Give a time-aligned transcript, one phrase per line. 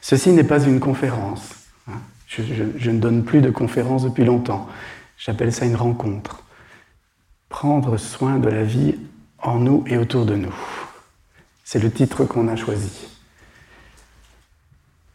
[0.00, 1.54] Ceci n'est pas une conférence.
[1.88, 2.00] Hein.
[2.26, 4.68] Je, ne donne plus de conférences depuis longtemps.
[5.18, 6.42] J'appelle ça une rencontre.
[7.48, 8.94] Prendre soin de la vie
[9.38, 10.54] en nous et autour de nous.
[11.64, 13.08] C'est le titre qu'on a choisi.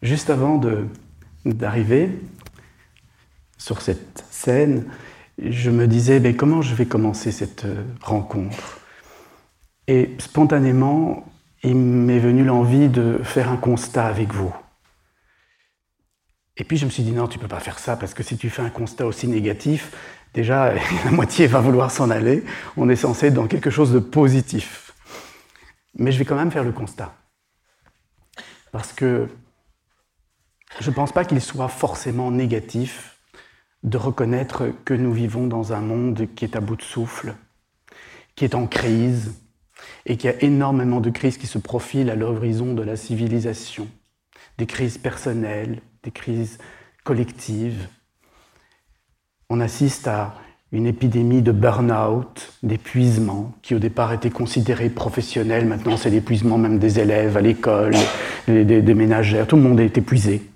[0.02, 0.60] Juste avant
[1.44, 2.10] d'arriver
[3.58, 4.84] sur cette scène,
[5.38, 8.80] je me disais mais comment je vais commencer cette euh, rencontre?
[9.88, 11.26] Et spontanément,
[11.62, 14.54] il m'est venu l'envie de faire un constat avec vous.
[16.56, 18.36] Et puis je me suis dit non, tu peux pas faire ça parce que si
[18.36, 19.92] tu fais un constat aussi négatif,
[20.34, 20.72] déjà
[21.04, 22.44] la moitié va vouloir s'en aller.
[22.76, 24.92] On est censé être dans quelque chose de positif.
[25.98, 27.14] Mais je vais quand même faire le constat.
[28.72, 29.28] Parce que
[30.80, 33.18] je ne pense pas qu'il soit forcément négatif
[33.82, 37.34] de reconnaître que nous vivons dans un monde qui est à bout de souffle,
[38.34, 39.34] qui est en crise,
[40.06, 43.88] et qu'il a énormément de crises qui se profilent à l'horizon de la civilisation.
[44.58, 46.58] Des crises personnelles, des crises
[47.02, 47.88] collectives.
[49.50, 50.34] On assiste à
[50.70, 56.78] une épidémie de burn-out, d'épuisement, qui au départ était considéré professionnel, maintenant c'est l'épuisement même
[56.78, 57.94] des élèves à l'école,
[58.46, 60.48] des, ménagères, tout le monde est épuisé.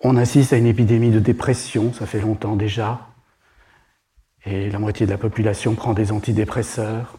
[0.00, 3.08] On assiste à une épidémie de dépression, ça fait longtemps déjà,
[4.46, 7.18] et la moitié de la population prend des antidépresseurs.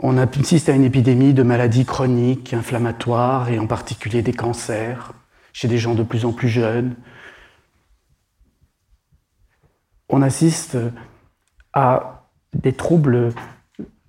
[0.00, 5.12] On assiste à une épidémie de maladies chroniques, inflammatoires, et en particulier des cancers
[5.52, 6.94] chez des gens de plus en plus jeunes.
[10.08, 10.76] On assiste
[11.72, 13.32] à des troubles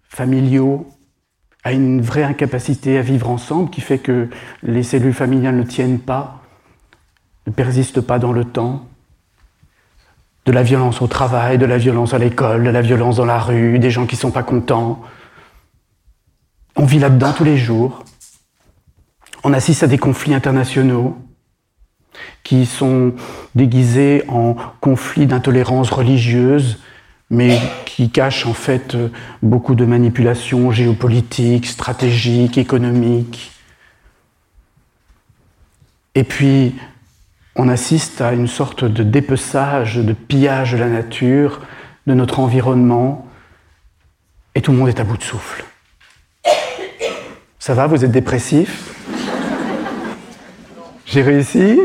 [0.03, 0.87] familiaux,
[1.63, 4.27] à une vraie incapacité à vivre ensemble qui fait que
[4.63, 6.41] les cellules familiales ne tiennent pas,
[7.45, 8.87] ne persistent pas dans le temps.
[10.45, 13.37] De la violence au travail, de la violence à l'école, de la violence dans la
[13.37, 15.03] rue, des gens qui ne sont pas contents.
[16.75, 18.03] On vit là-dedans tous les jours.
[19.43, 21.15] On assiste à des conflits internationaux
[22.43, 23.13] qui sont
[23.55, 26.79] déguisés en conflits d'intolérance religieuse,
[27.29, 28.97] mais qui cachent en fait
[29.41, 33.51] beaucoup de manipulations géopolitiques, stratégiques, économiques.
[36.13, 36.75] Et puis,
[37.55, 41.61] on assiste à une sorte de dépeçage, de pillage de la nature,
[42.07, 43.27] de notre environnement,
[44.55, 45.63] et tout le monde est à bout de souffle.
[47.59, 48.95] Ça va, vous êtes dépressif
[51.05, 51.79] J'ai réussi?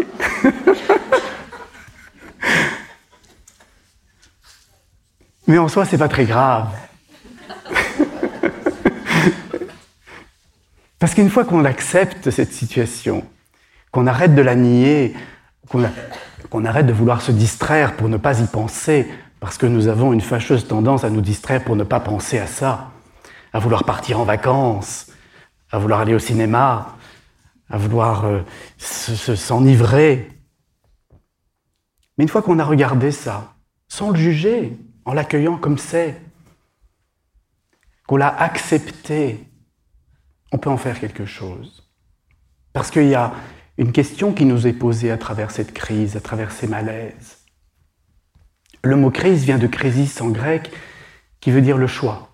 [5.47, 6.69] Mais en soi, c'est pas très grave.
[10.99, 13.25] Parce qu'une fois qu'on accepte cette situation,
[13.93, 15.15] qu'on arrête de la nier,
[15.69, 19.07] qu'on arrête de vouloir se distraire pour ne pas y penser,
[19.39, 22.47] parce que nous avons une fâcheuse tendance à nous distraire pour ne pas penser à
[22.47, 22.91] ça,
[23.53, 25.07] à vouloir partir en vacances,
[25.71, 26.97] à vouloir aller au cinéma,
[27.71, 28.41] à vouloir euh,
[28.79, 30.29] s'enivrer.
[32.17, 33.55] Mais une fois qu'on a regardé ça,
[33.89, 36.21] sans le juger, en l'accueillant comme c'est,
[38.07, 39.41] qu'on l'a accepté,
[40.53, 41.89] on peut en faire quelque chose.
[42.73, 43.33] Parce qu'il y a
[43.79, 47.39] une question qui nous est posée à travers cette crise, à travers ces malaises.
[48.83, 50.71] Le mot crise vient de crisis en grec,
[51.41, 52.29] qui veut dire le choix.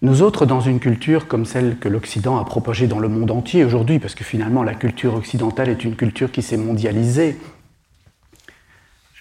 [0.00, 3.64] Nous autres, dans une culture comme celle que l'Occident a propagée dans le monde entier
[3.64, 7.36] aujourd'hui, parce que finalement la culture occidentale est une culture qui s'est mondialisée,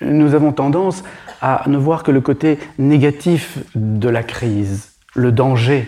[0.01, 1.03] nous avons tendance
[1.41, 5.87] à ne voir que le côté négatif de la crise, le danger.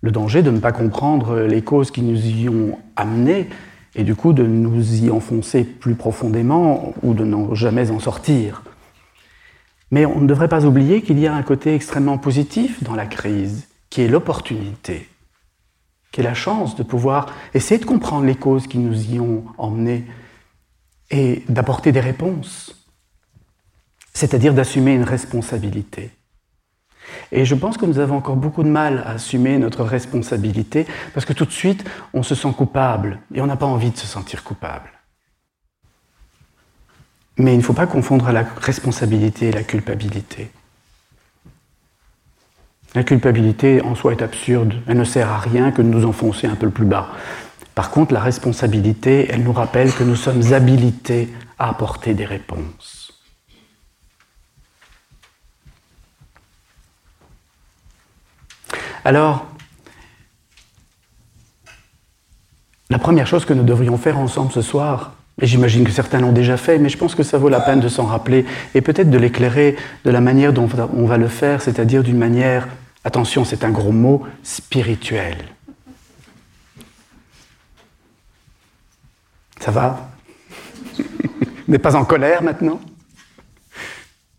[0.00, 3.48] Le danger de ne pas comprendre les causes qui nous y ont amenés
[3.94, 8.62] et du coup de nous y enfoncer plus profondément ou de n'en jamais en sortir.
[9.90, 13.06] Mais on ne devrait pas oublier qu'il y a un côté extrêmement positif dans la
[13.06, 15.06] crise qui est l'opportunité,
[16.10, 19.44] qui est la chance de pouvoir essayer de comprendre les causes qui nous y ont
[19.58, 20.06] emmenés
[21.10, 22.81] et d'apporter des réponses,
[24.12, 26.10] c'est-à-dire d'assumer une responsabilité.
[27.30, 31.26] Et je pense que nous avons encore beaucoup de mal à assumer notre responsabilité parce
[31.26, 31.84] que tout de suite,
[32.14, 34.90] on se sent coupable et on n'a pas envie de se sentir coupable.
[37.38, 40.50] Mais il ne faut pas confondre la responsabilité et la culpabilité.
[42.94, 46.46] La culpabilité en soi est absurde, elle ne sert à rien que de nous enfoncer
[46.46, 47.08] un peu plus bas.
[47.74, 53.01] Par contre, la responsabilité, elle nous rappelle que nous sommes habilités à apporter des réponses.
[59.04, 59.46] Alors,
[62.90, 66.32] la première chose que nous devrions faire ensemble ce soir, et j'imagine que certains l'ont
[66.32, 68.44] déjà fait, mais je pense que ça vaut la peine de s'en rappeler
[68.74, 72.68] et peut-être de l'éclairer de la manière dont on va le faire, c'est-à-dire d'une manière
[73.04, 75.36] attention, c'est un gros mot, spirituel.
[79.58, 80.10] Ça va?
[81.68, 82.80] N'est pas en colère maintenant?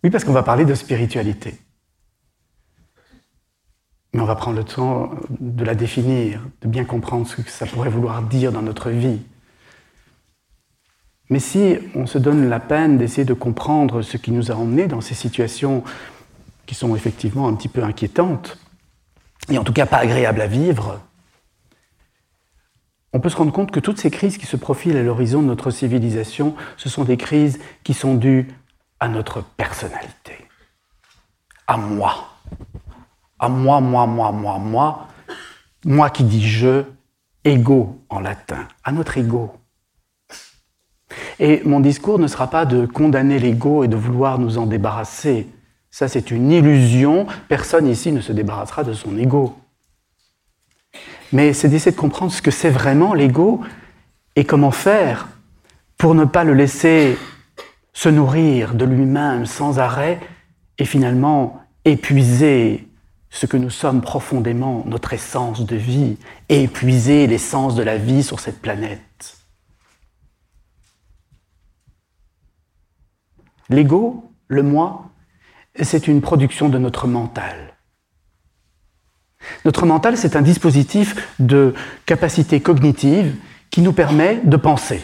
[0.03, 1.55] Oui, parce qu'on va parler de spiritualité.
[4.13, 7.65] Mais on va prendre le temps de la définir, de bien comprendre ce que ça
[7.65, 9.21] pourrait vouloir dire dans notre vie.
[11.29, 14.87] Mais si on se donne la peine d'essayer de comprendre ce qui nous a emmenés
[14.87, 15.83] dans ces situations
[16.65, 18.59] qui sont effectivement un petit peu inquiétantes,
[19.49, 21.01] et en tout cas pas agréables à vivre,
[23.13, 25.47] on peut se rendre compte que toutes ces crises qui se profilent à l'horizon de
[25.47, 28.47] notre civilisation, ce sont des crises qui sont dues
[28.99, 30.47] à notre personnalité,
[31.67, 32.32] à moi,
[33.43, 35.07] à moi, moi, moi, moi, moi,
[35.85, 36.83] moi qui dis je,
[37.43, 39.53] ego en latin, à notre ego.
[41.39, 45.47] Et mon discours ne sera pas de condamner l'ego et de vouloir nous en débarrasser.
[45.91, 47.27] Ça, c'est une illusion.
[47.47, 49.55] Personne ici ne se débarrassera de son ego
[51.33, 53.61] mais c'est d'essayer de comprendre ce que c'est vraiment l'ego
[54.35, 55.27] et comment faire
[55.97, 57.17] pour ne pas le laisser
[57.91, 60.19] se nourrir de lui-même sans arrêt
[60.77, 62.87] et finalement épuiser
[63.33, 66.17] ce que nous sommes profondément, notre essence de vie,
[66.49, 69.37] et épuiser l'essence de la vie sur cette planète.
[73.69, 75.09] L'ego, le moi,
[75.81, 77.75] c'est une production de notre mental.
[79.65, 81.73] Notre mental, c'est un dispositif de
[82.05, 83.35] capacité cognitive
[83.71, 85.01] qui nous permet de penser.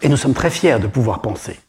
[0.00, 1.60] Et nous sommes très fiers de pouvoir penser.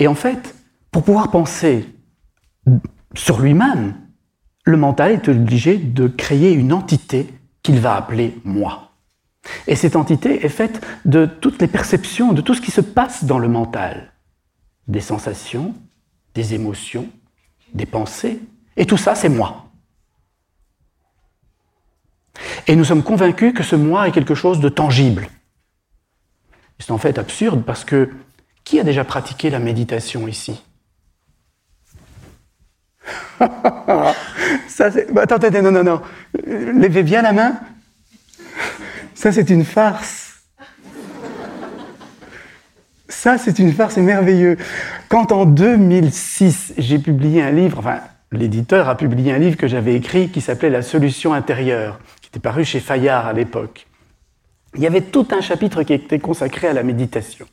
[0.00, 0.56] Et en fait,
[0.90, 1.86] pour pouvoir penser
[3.14, 3.94] sur lui-même,
[4.64, 7.32] le mental est obligé de créer une entité
[7.62, 8.92] qu'il va appeler moi.
[9.66, 13.24] Et cette entité est faite de toutes les perceptions, de tout ce qui se passe
[13.24, 14.12] dans le mental.
[14.88, 15.74] Des sensations,
[16.34, 17.08] des émotions,
[17.74, 18.40] des pensées,
[18.76, 19.70] et tout ça, c'est moi.
[22.66, 25.28] Et nous sommes convaincus que ce moi est quelque chose de tangible.
[26.78, 28.10] C'est en fait absurde parce que
[28.64, 30.62] qui a déjà pratiqué la méditation ici?
[34.68, 35.12] Ça, c'est...
[35.12, 36.02] Bah, attends, attends, non, non, non.
[36.44, 37.60] Levez bien la main.
[39.14, 40.40] Ça, c'est une farce.
[43.08, 44.56] Ça, c'est une farce, c'est merveilleux.
[45.08, 48.00] Quand en 2006, j'ai publié un livre, enfin,
[48.32, 52.40] l'éditeur a publié un livre que j'avais écrit qui s'appelait La solution intérieure, qui était
[52.40, 53.86] paru chez Fayard à l'époque.
[54.74, 57.46] Il y avait tout un chapitre qui était consacré à la méditation.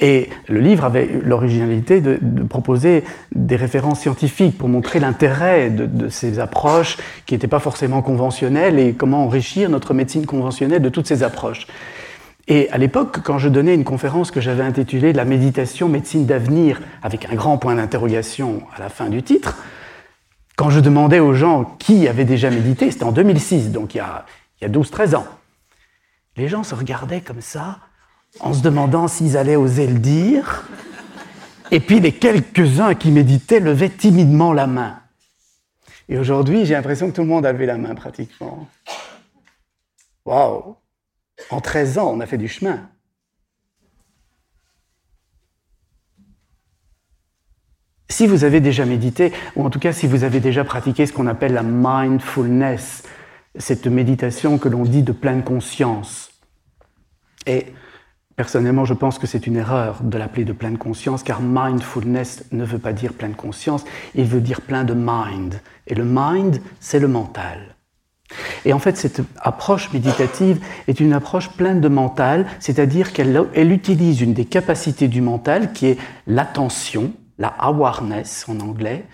[0.00, 2.18] Et le livre avait l'originalité de,
[2.48, 3.04] proposer
[3.34, 6.96] des références scientifiques pour montrer l'intérêt de, ces approches
[7.26, 11.66] qui n'étaient pas forcément conventionnelles et comment enrichir notre médecine conventionnelle de toutes ces approches.
[12.48, 16.80] Et à l'époque, quand je donnais une conférence que j'avais intitulée La méditation, médecine d'avenir,
[17.02, 19.56] avec un grand point d'interrogation à la fin du titre,
[20.56, 24.00] quand je demandais aux gens qui avaient déjà médité, c'était en 2006, donc il y
[24.00, 24.26] a,
[24.62, 25.26] a 12-13 ans,
[26.36, 27.78] les gens se regardaient comme ça,
[28.40, 30.68] en se demandant s'ils allaient oser le dire,
[31.70, 35.00] et puis les quelques-uns qui méditaient levaient timidement la main.
[36.08, 38.68] Et aujourd'hui, j'ai l'impression que tout le monde avait la main pratiquement.
[40.24, 40.76] Waouh
[41.50, 42.88] en 13 ans, on a fait du chemin.
[48.08, 51.12] Si vous avez déjà médité, ou en tout cas si vous avez déjà pratiqué ce
[51.12, 53.04] qu'on appelle la mindfulness,
[53.56, 56.30] cette méditation que l'on dit de pleine conscience,
[57.46, 57.66] et
[58.36, 62.64] personnellement je pense que c'est une erreur de l'appeler de pleine conscience, car mindfulness ne
[62.64, 63.84] veut pas dire pleine conscience,
[64.14, 65.60] il veut dire plein de mind.
[65.86, 67.74] Et le mind, c'est le mental.
[68.64, 74.20] Et en fait, cette approche méditative est une approche pleine de mental, c'est-à-dire qu'elle utilise
[74.20, 79.04] une des capacités du mental qui est l'attention, la awareness en anglais,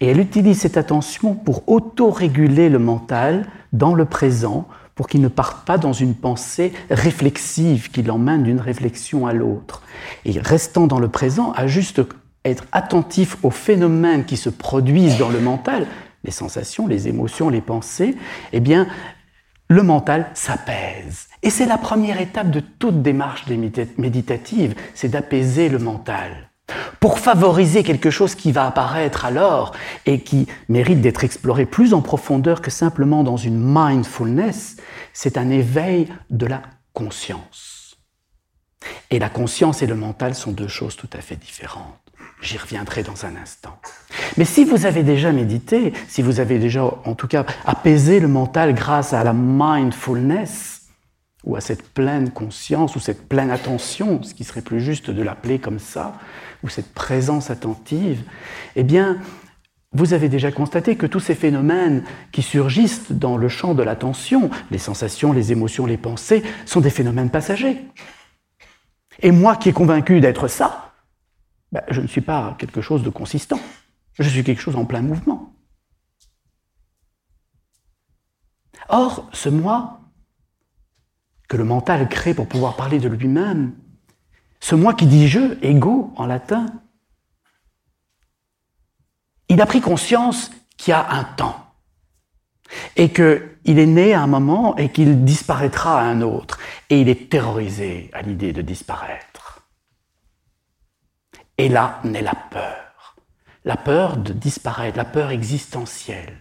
[0.00, 5.28] et elle utilise cette attention pour auto-réguler le mental dans le présent, pour qu'il ne
[5.28, 9.82] parte pas dans une pensée réflexive qui l'emmène d'une réflexion à l'autre.
[10.24, 12.00] Et restant dans le présent, à juste
[12.44, 15.86] être attentif aux phénomènes qui se produisent dans le mental,
[16.24, 18.16] les sensations, les émotions, les pensées,
[18.52, 18.86] eh bien,
[19.68, 21.28] le mental s'apaise.
[21.42, 23.44] Et c'est la première étape de toute démarche
[23.98, 26.50] méditative, c'est d'apaiser le mental.
[27.00, 29.72] Pour favoriser quelque chose qui va apparaître alors
[30.06, 34.76] et qui mérite d'être exploré plus en profondeur que simplement dans une mindfulness,
[35.12, 36.62] c'est un éveil de la
[36.94, 37.98] conscience.
[39.10, 41.98] Et la conscience et le mental sont deux choses tout à fait différentes.
[42.40, 43.78] J'y reviendrai dans un instant.
[44.36, 48.28] Mais si vous avez déjà médité, si vous avez déjà en tout cas apaisé le
[48.28, 50.82] mental grâce à la mindfulness,
[51.44, 55.22] ou à cette pleine conscience, ou cette pleine attention, ce qui serait plus juste de
[55.22, 56.14] l'appeler comme ça,
[56.64, 58.24] ou cette présence attentive,
[58.74, 59.18] eh bien,
[59.92, 62.02] vous avez déjà constaté que tous ces phénomènes
[62.32, 66.90] qui surgissent dans le champ de l'attention, les sensations, les émotions, les pensées, sont des
[66.90, 67.78] phénomènes passagers.
[69.20, 70.94] Et moi qui est convaincu d'être ça,
[71.70, 73.60] ben, je ne suis pas quelque chose de consistant.
[74.14, 75.54] Je suis quelque chose en plein mouvement.
[78.88, 80.00] Or, ce moi
[81.48, 83.74] que le mental crée pour pouvoir parler de lui-même,
[84.64, 86.64] ce moi qui dit je, ego en latin,
[89.50, 91.74] il a pris conscience qu'il y a un temps
[92.96, 96.58] et qu'il est né à un moment et qu'il disparaîtra à un autre.
[96.88, 99.68] Et il est terrorisé à l'idée de disparaître.
[101.58, 103.16] Et là naît la peur.
[103.66, 106.40] La peur de disparaître, la peur existentielle.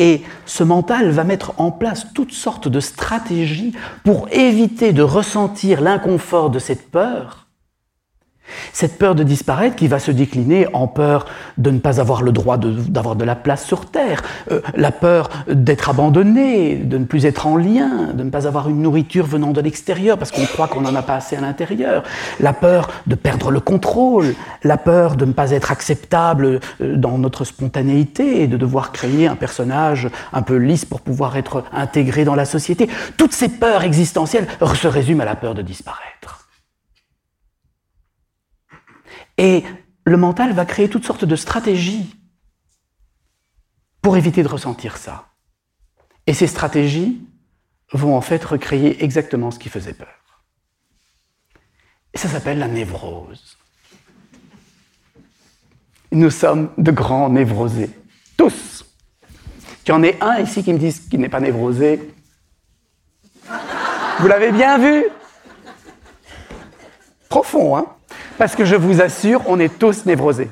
[0.00, 5.82] Et ce mental va mettre en place toutes sortes de stratégies pour éviter de ressentir
[5.82, 7.46] l'inconfort de cette peur
[8.72, 11.26] cette peur de disparaître qui va se décliner en peur
[11.58, 15.28] de ne pas avoir le droit d'avoir de, la place sur Terre, euh, la peur
[15.48, 19.52] d'être abandonné, de ne plus être en lien, de ne pas avoir une nourriture venant
[19.52, 22.02] de l'extérieur parce qu'on croit qu'on n'en a pas assez à l'intérieur,
[22.40, 27.18] la peur de perdre le contrôle, la peur de ne pas être acceptable euh, dans
[27.18, 32.24] notre spontanéité et de devoir créer un personnage un peu lisse pour pouvoir être intégré
[32.24, 32.88] dans la société.
[33.16, 36.39] Toutes ces peurs existentielles se résument à la peur de disparaître.
[39.40, 39.64] Et
[40.04, 42.14] le mental va créer toutes sortes de stratégies
[44.02, 45.30] pour éviter de ressentir ça.
[46.26, 47.26] Et ces stratégies
[47.90, 50.44] vont en fait recréer exactement ce qui faisait peur.
[52.12, 53.56] Et ça s'appelle la névrose.
[56.12, 57.88] Nous sommes de grands névrosés,
[58.36, 58.84] tous.
[59.84, 62.12] Qu'il y en ait un ici qui me dise qu'il n'est pas névrosé.
[64.18, 65.06] Vous l'avez bien vu
[67.30, 67.96] Profond, hein
[68.40, 70.48] parce que je vous assure, on est tous névrosés.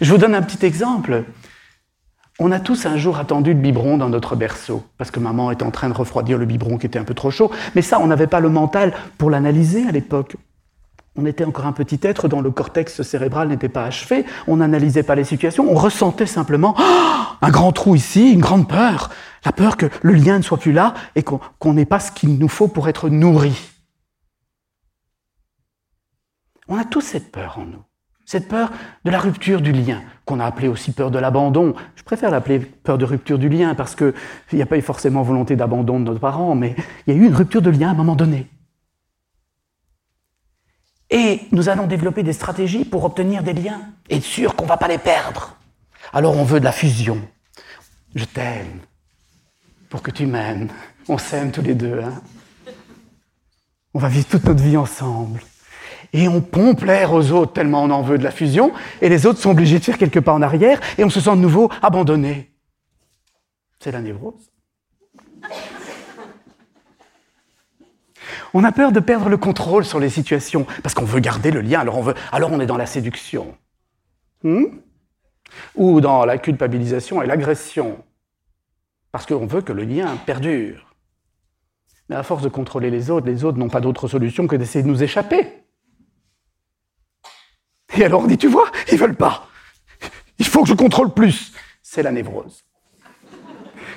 [0.00, 1.24] Je vous donne un petit exemple.
[2.38, 5.62] On a tous un jour attendu le biberon dans notre berceau, parce que maman est
[5.62, 7.50] en train de refroidir le biberon qui était un peu trop chaud.
[7.74, 10.36] Mais ça, on n'avait pas le mental pour l'analyser à l'époque.
[11.14, 15.02] On était encore un petit être dont le cortex cérébral n'était pas achevé, on n'analysait
[15.02, 19.10] pas les situations, on ressentait simplement oh, un grand trou ici, une grande peur,
[19.44, 22.38] la peur que le lien ne soit plus là et qu'on n'ait pas ce qu'il
[22.38, 23.75] nous faut pour être nourri.
[26.68, 27.82] On a tous cette peur en nous.
[28.24, 28.72] Cette peur
[29.04, 31.74] de la rupture du lien, qu'on a appelée aussi peur de l'abandon.
[31.94, 34.12] Je préfère l'appeler peur de rupture du lien parce qu'il
[34.52, 36.74] n'y a pas forcément volonté d'abandon de nos parents, mais
[37.06, 38.48] il y a eu une rupture de lien à un moment donné.
[41.08, 44.70] Et nous allons développer des stratégies pour obtenir des liens, et être sûr qu'on ne
[44.70, 45.56] va pas les perdre.
[46.12, 47.20] Alors on veut de la fusion.
[48.16, 48.80] Je t'aime
[49.88, 50.68] pour que tu m'aimes.
[51.08, 52.00] On s'aime tous les deux.
[52.02, 52.20] Hein
[53.94, 55.40] on va vivre toute notre vie ensemble
[56.12, 59.26] et on pompe l'air aux autres tellement on en veut de la fusion, et les
[59.26, 61.70] autres sont obligés de faire quelques pas en arrière, et on se sent de nouveau
[61.82, 62.52] abandonné.
[63.78, 64.50] C'est la névrose.
[68.54, 71.60] On a peur de perdre le contrôle sur les situations, parce qu'on veut garder le
[71.60, 73.56] lien, alors on, veut, alors on est dans la séduction.
[74.42, 74.64] Hmm?
[75.74, 78.02] Ou dans la culpabilisation et l'agression,
[79.12, 80.94] parce qu'on veut que le lien perdure.
[82.08, 84.82] Mais à force de contrôler les autres, les autres n'ont pas d'autre solution que d'essayer
[84.82, 85.55] de nous échapper.
[87.96, 89.48] Et alors on dit, tu vois, ils veulent pas.
[90.38, 91.52] Il faut que je contrôle plus.
[91.82, 92.64] C'est la névrose.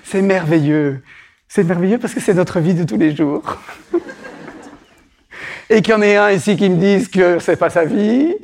[0.03, 1.03] C'est merveilleux.
[1.48, 3.58] C'est merveilleux parce que c'est notre vie de tous les jours.
[5.70, 8.36] Et qu'il y en ait un ici qui me dise que c'est pas sa vie.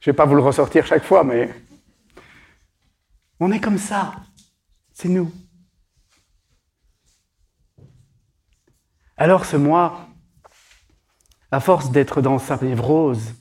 [0.00, 1.54] Je vais pas vous le ressortir chaque fois, mais
[3.40, 4.14] on est comme ça.
[4.92, 5.32] C'est nous.
[9.16, 10.06] Alors ce moi,
[11.50, 13.34] à force d'être dans sa névrose,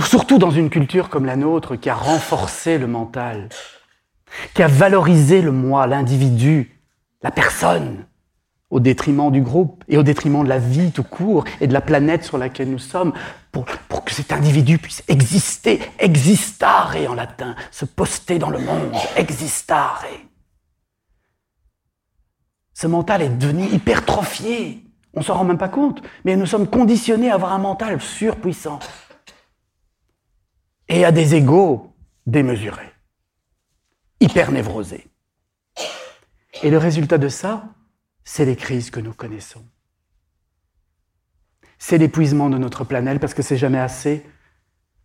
[0.00, 3.48] surtout dans une culture comme la nôtre qui a renforcé le mental,
[4.54, 6.80] qui a valorisé le moi, l'individu,
[7.22, 8.06] la personne,
[8.70, 11.80] au détriment du groupe et au détriment de la vie tout court et de la
[11.80, 13.12] planète sur laquelle nous sommes,
[13.52, 18.92] pour, pour que cet individu puisse exister, existare en latin, se poster dans le monde,
[19.16, 20.04] existare.
[22.74, 24.85] Ce mental est devenu hypertrophié.
[25.16, 28.78] On s'en rend même pas compte, mais nous sommes conditionnés à avoir un mental surpuissant
[30.88, 31.94] et à des égaux
[32.26, 32.92] démesurés,
[34.20, 35.06] hyper névrosés.
[36.62, 37.64] Et le résultat de ça,
[38.24, 39.64] c'est les crises que nous connaissons.
[41.78, 44.24] C'est l'épuisement de notre planète parce que c'est jamais assez.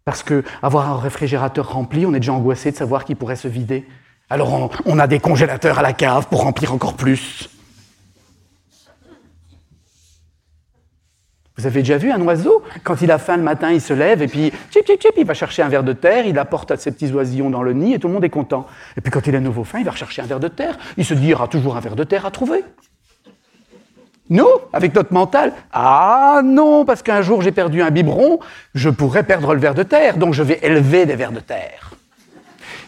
[0.03, 3.47] Parce que avoir un réfrigérateur rempli, on est déjà angoissé de savoir qu'il pourrait se
[3.47, 3.87] vider.
[4.29, 7.49] Alors on, on a des congélateurs à la cave pour remplir encore plus.
[11.61, 12.63] Vous avez déjà vu un oiseau?
[12.83, 15.27] Quand il a faim le matin, il se lève et puis chip, chip, chip, il
[15.27, 17.93] va chercher un verre de terre, il apporte à ses petits oisillons dans le nid
[17.93, 18.65] et tout le monde est content.
[18.97, 20.79] Et puis quand il a nouveau faim, il va rechercher un verre de terre.
[20.97, 22.63] Il se dit, il y aura toujours un verre de terre à trouver.
[24.31, 28.39] Nous, avec notre mental, ah non, parce qu'un jour j'ai perdu un biberon,
[28.73, 31.91] je pourrais perdre le verre de terre, donc je vais élever des vers de terre.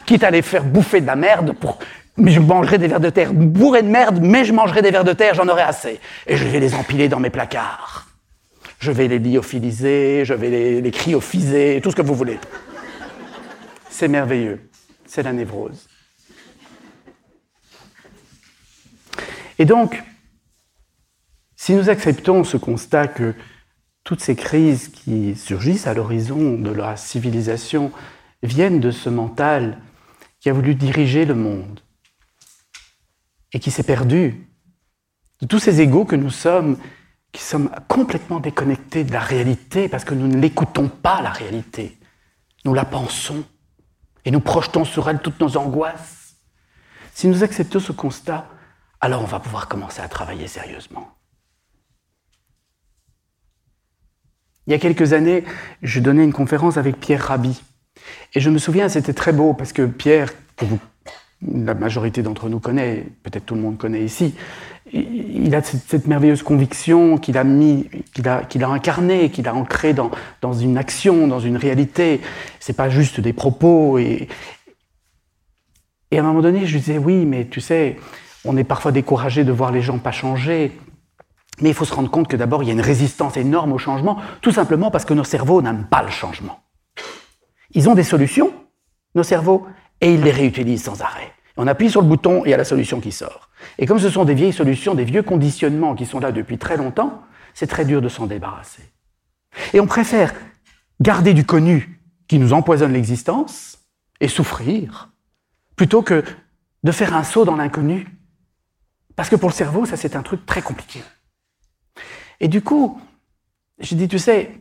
[0.07, 1.77] Quitte à les faire bouffer de la merde pour
[2.17, 5.03] mais je mangerai des vers de terre bourrés de merde, mais je mangerai des vers
[5.03, 5.99] de terre, j'en aurai assez.
[6.25, 8.07] Et je vais les empiler dans mes placards.
[8.83, 12.37] Je vais les lyophiliser, je vais les, les tout ce que vous voulez.
[13.89, 14.69] C'est merveilleux.
[15.05, 15.87] C'est la névrose.
[19.57, 20.03] Et donc,
[21.55, 23.33] si nous acceptons ce constat que
[24.03, 27.89] toutes ces crises qui surgissent à l'horizon de la civilisation
[28.41, 29.79] viennent de ce mental
[30.41, 31.79] qui a voulu diriger le monde,
[33.53, 34.45] et qui s'est perdu,
[35.39, 36.77] de tous ces égaux que nous sommes,
[37.33, 41.97] qui sommes complètement déconnectés de la réalité parce que nous ne l'écoutons pas, la réalité.
[42.63, 43.43] Nous la pensons
[44.23, 46.35] et nous projetons sur elle toutes nos angoisses.
[47.13, 48.47] Si nous acceptons ce constat,
[49.01, 51.17] alors on va pouvoir commencer à travailler sérieusement.
[54.67, 55.43] Il y a quelques années,
[55.81, 57.61] je donnais une conférence avec Pierre Rabhi.
[58.33, 60.79] Et je me souviens, c'était très beau parce que Pierre, que vous
[61.51, 64.33] la majorité d'entre nous connaît, peut-être tout le monde connaît ici,
[64.93, 69.93] il a cette, merveilleuse conviction qu'il a mis, qu'il a, qu'il incarné, qu'il a ancré
[69.93, 72.21] dans, dans une action, dans une réalité.
[72.59, 73.97] C'est pas juste des propos.
[73.97, 74.27] Et,
[76.11, 77.97] et à un moment donné, je lui disais, oui, mais tu sais,
[78.45, 80.71] on est parfois découragé de voir les gens pas changer.
[81.61, 83.77] Mais il faut se rendre compte que d'abord, il y a une résistance énorme au
[83.77, 86.59] changement, tout simplement parce que nos cerveaux n'aiment pas le changement.
[87.71, 88.53] Ils ont des solutions,
[89.15, 89.65] nos cerveaux,
[90.03, 91.31] et ils les réutilisent sans arrêt.
[91.55, 93.49] On appuie sur le bouton et il y a la solution qui sort.
[93.77, 96.75] Et comme ce sont des vieilles solutions, des vieux conditionnements qui sont là depuis très
[96.75, 98.83] longtemps, c'est très dur de s'en débarrasser.
[99.73, 100.33] Et on préfère
[100.99, 103.79] garder du connu qui nous empoisonne l'existence
[104.19, 105.11] et souffrir,
[105.77, 106.23] plutôt que
[106.83, 108.07] de faire un saut dans l'inconnu.
[109.15, 111.01] Parce que pour le cerveau, ça c'est un truc très compliqué.
[112.41, 112.99] Et du coup,
[113.79, 114.51] j'ai dit, tu sais,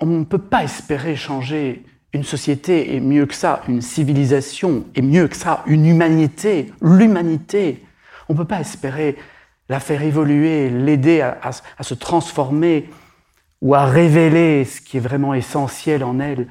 [0.00, 5.02] on ne peut pas espérer changer une société est mieux que ça, une civilisation est
[5.02, 7.84] mieux que ça, une humanité, l'humanité.
[8.28, 9.16] On ne peut pas espérer
[9.68, 11.38] la faire évoluer, l'aider à,
[11.78, 12.90] à, se transformer
[13.62, 16.48] ou à révéler ce qui est vraiment essentiel en elle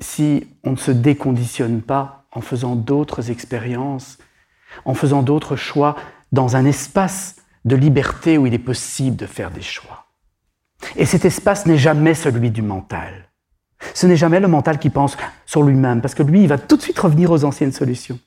[0.00, 4.18] si on ne se déconditionne pas en faisant d'autres expériences,
[4.84, 5.96] en faisant d'autres choix
[6.32, 10.06] dans un espace de liberté où il est possible de faire des choix.
[10.96, 13.25] Et cet espace n'est jamais celui du mental.
[13.94, 16.76] Ce n'est jamais le mental qui pense sur lui-même, parce que lui, il va tout
[16.76, 18.18] de suite revenir aux anciennes solutions.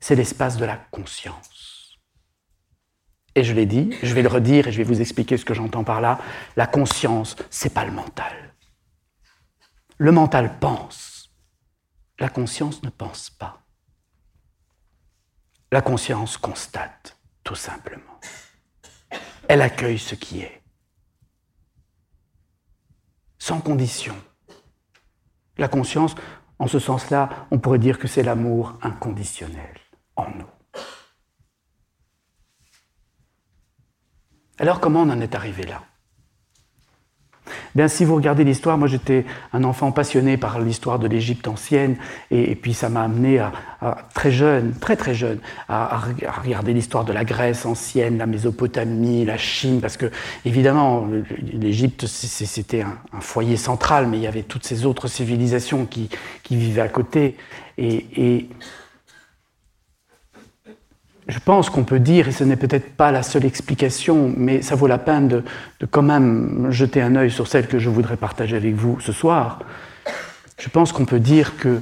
[0.00, 1.98] C'est l'espace de la conscience.
[3.34, 5.54] Et je l'ai dit, je vais le redire et je vais vous expliquer ce que
[5.54, 6.18] j'entends par là.
[6.56, 8.54] La conscience, c'est pas le mental.
[9.96, 11.30] Le mental pense.
[12.18, 13.62] La conscience ne pense pas.
[15.70, 18.20] La conscience constate, tout simplement.
[19.48, 20.61] Elle accueille ce qui est
[23.42, 24.14] sans condition.
[25.58, 26.14] La conscience,
[26.60, 29.80] en ce sens-là, on pourrait dire que c'est l'amour inconditionnel
[30.14, 30.46] en nous.
[34.58, 35.82] Alors comment on en est arrivé là?
[37.74, 41.96] Bien, si vous regardez l'histoire, moi j'étais un enfant passionné par l'histoire de l'Égypte ancienne,
[42.30, 43.52] et, puis ça m'a amené à,
[44.14, 45.38] très jeune, très très jeune,
[45.68, 46.02] à,
[46.42, 50.10] regarder l'histoire de la Grèce ancienne, la Mésopotamie, la Chine, parce que
[50.44, 51.06] évidemment
[51.52, 56.08] l'Égypte c'était un, foyer central, mais il y avait toutes ces autres civilisations qui,
[56.50, 57.36] vivaient à côté,
[57.78, 58.48] et
[61.28, 64.74] je pense qu'on peut dire, et ce n'est peut-être pas la seule explication, mais ça
[64.74, 65.44] vaut la peine de,
[65.90, 69.60] quand même jeter un œil sur celle que je voudrais partager avec vous ce soir.
[70.58, 71.80] Je pense qu'on peut dire que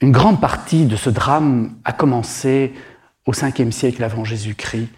[0.00, 2.74] une grande partie de ce drame a commencé
[3.26, 4.88] au 5e siècle avant Jésus-Christ,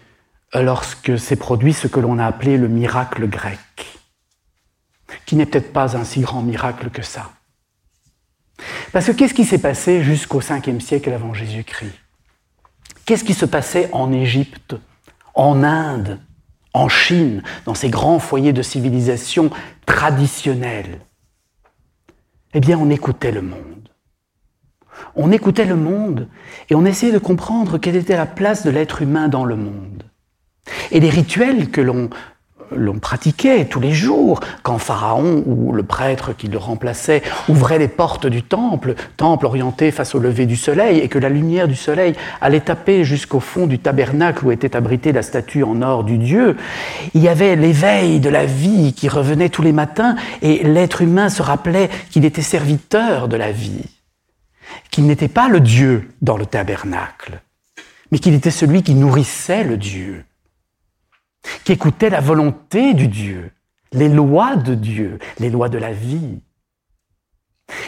[0.53, 3.59] lorsque s'est produit ce que l'on a appelé le miracle grec,
[5.25, 7.31] qui n'est peut-être pas un si grand miracle que ça.
[8.91, 11.93] Parce que qu'est-ce qui s'est passé jusqu'au 5e siècle avant Jésus-Christ?
[13.05, 14.75] Qu'est-ce qui se passait en Égypte,
[15.33, 16.19] en Inde,
[16.73, 19.49] en Chine, dans ces grands foyers de civilisation
[19.85, 20.99] traditionnels?
[22.53, 23.89] Eh bien, on écoutait le monde.
[25.15, 26.27] On écoutait le monde
[26.69, 30.03] et on essayait de comprendre quelle était la place de l'être humain dans le monde.
[30.91, 32.09] Et les rituels que l'on
[32.75, 37.87] l'on pratiquait tous les jours quand Pharaon ou le prêtre qui le remplaçait ouvrait les
[37.87, 41.75] portes du temple, temple orienté face au lever du soleil, et que la lumière du
[41.75, 46.17] soleil allait taper jusqu'au fond du tabernacle où était abritée la statue en or du
[46.17, 46.57] Dieu.
[47.13, 51.29] Il y avait l'éveil de la vie qui revenait tous les matins, et l'être humain
[51.29, 53.85] se rappelait qu'il était serviteur de la vie,
[54.91, 57.41] qu'il n'était pas le Dieu dans le tabernacle,
[58.11, 60.25] mais qu'il était celui qui nourrissait le Dieu
[61.63, 63.51] qui écoutait la volonté du Dieu,
[63.91, 66.39] les lois de Dieu, les lois de la vie.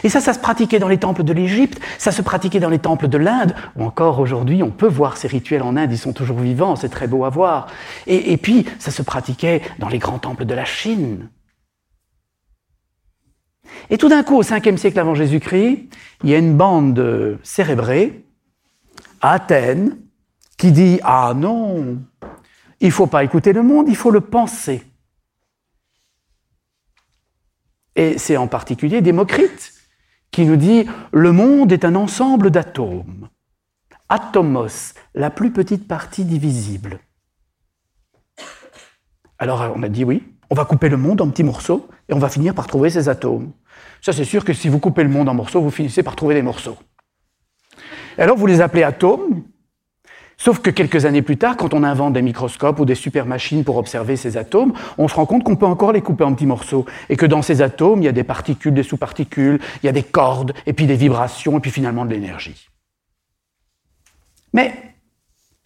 [0.04, 2.80] Et ça, ça se pratiquait dans les temples de l'Égypte, ça se pratiquait dans les
[2.80, 6.14] temples de l'Inde, ou encore aujourd'hui, on peut voir ces rituels en Inde, ils sont
[6.14, 7.68] toujours vivants, c'est très beau à voir.
[8.06, 11.30] Et, et, puis, ça se pratiquait dans les grands temples de la Chine.
[13.90, 15.90] Et tout d'un coup, au 5e siècle avant Jésus-Christ,
[16.24, 18.26] il y a une bande cérébrée
[19.22, 19.98] à Athènes
[20.58, 21.98] qui dit Ah non,
[22.82, 24.84] il ne faut pas écouter le monde, il faut le penser.
[27.96, 29.74] Et c'est en particulier Démocrite
[30.32, 33.28] qui nous dit le monde est un ensemble d'atomes.
[34.08, 37.00] Atomos, la plus petite partie divisible.
[39.38, 42.20] Alors on a dit oui, on va couper le monde en petits morceaux et on
[42.20, 43.52] va finir par trouver ces atomes.
[44.02, 46.36] Ça c'est sûr que si vous coupez le monde en morceaux, vous finissez par trouver
[46.36, 46.78] des morceaux.
[48.18, 49.44] alors vous les appelez atomes,
[50.42, 53.66] Sauf que quelques années plus tard, quand on invente des microscopes ou des super machines
[53.66, 56.46] pour observer ces atomes, on se rend compte qu'on peut encore les couper en petits
[56.46, 56.86] morceaux.
[57.10, 59.92] Et que dans ces atomes, il y a des particules, des sous-particules, il y a
[59.92, 62.70] des cordes, et puis des vibrations, et puis finalement de l'énergie.
[64.54, 64.74] Mais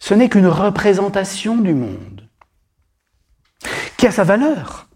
[0.00, 2.28] ce n'est qu'une représentation du monde
[3.96, 4.88] qui a sa valeur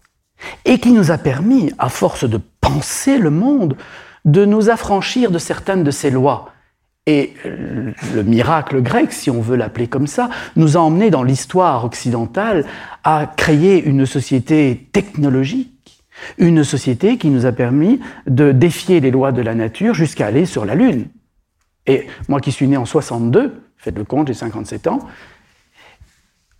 [0.65, 3.77] et qui nous a permis, à force de penser le monde,
[4.25, 6.51] de nous affranchir de certaines de ses lois
[7.05, 7.33] et
[8.13, 12.65] le miracle grec, si on veut l'appeler comme ça, nous a emmenés dans l'histoire occidentale
[13.03, 16.03] à créer une société technologique,
[16.37, 20.45] une société qui nous a permis de défier les lois de la nature jusqu'à aller
[20.45, 21.07] sur la Lune.
[21.87, 24.99] Et moi qui suis né en 62, faites le compte, j'ai 57 ans,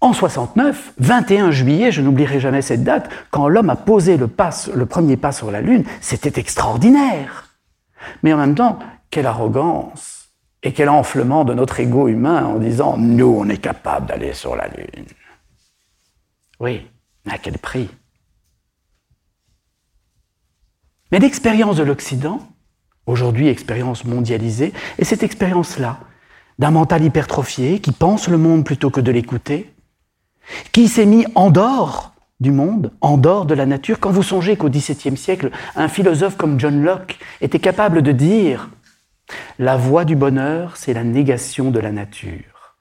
[0.02, 5.18] en 69, 21 juillet, je n'oublierai jamais cette date, quand l'homme a posé le, premier
[5.18, 7.50] pas sur la Lune, c'était extraordinaire.
[8.24, 10.19] Mais en même temps, quelle arrogance
[10.64, 14.56] et quel enflement de notre ego humain en disant nous, on est capable d'aller sur
[14.56, 15.06] la Lune.
[16.60, 16.86] Oui,
[17.26, 17.90] mais à quel prix?
[21.12, 22.40] Mais l'expérience de l'Occident,
[23.06, 26.00] aujourd'hui expérience mondialisée, est cette expérience-là,
[26.60, 29.74] d'un mental hypertrophié qui pense le monde plutôt que de l'écouter,
[30.72, 34.00] qui s'est mis en dehors du monde, en dehors de la nature.
[34.00, 38.70] Quand vous songez qu'au XVIIe siècle, un philosophe comme John Locke était capable de dire
[39.58, 42.76] la voie du bonheur, c'est la négation de la nature.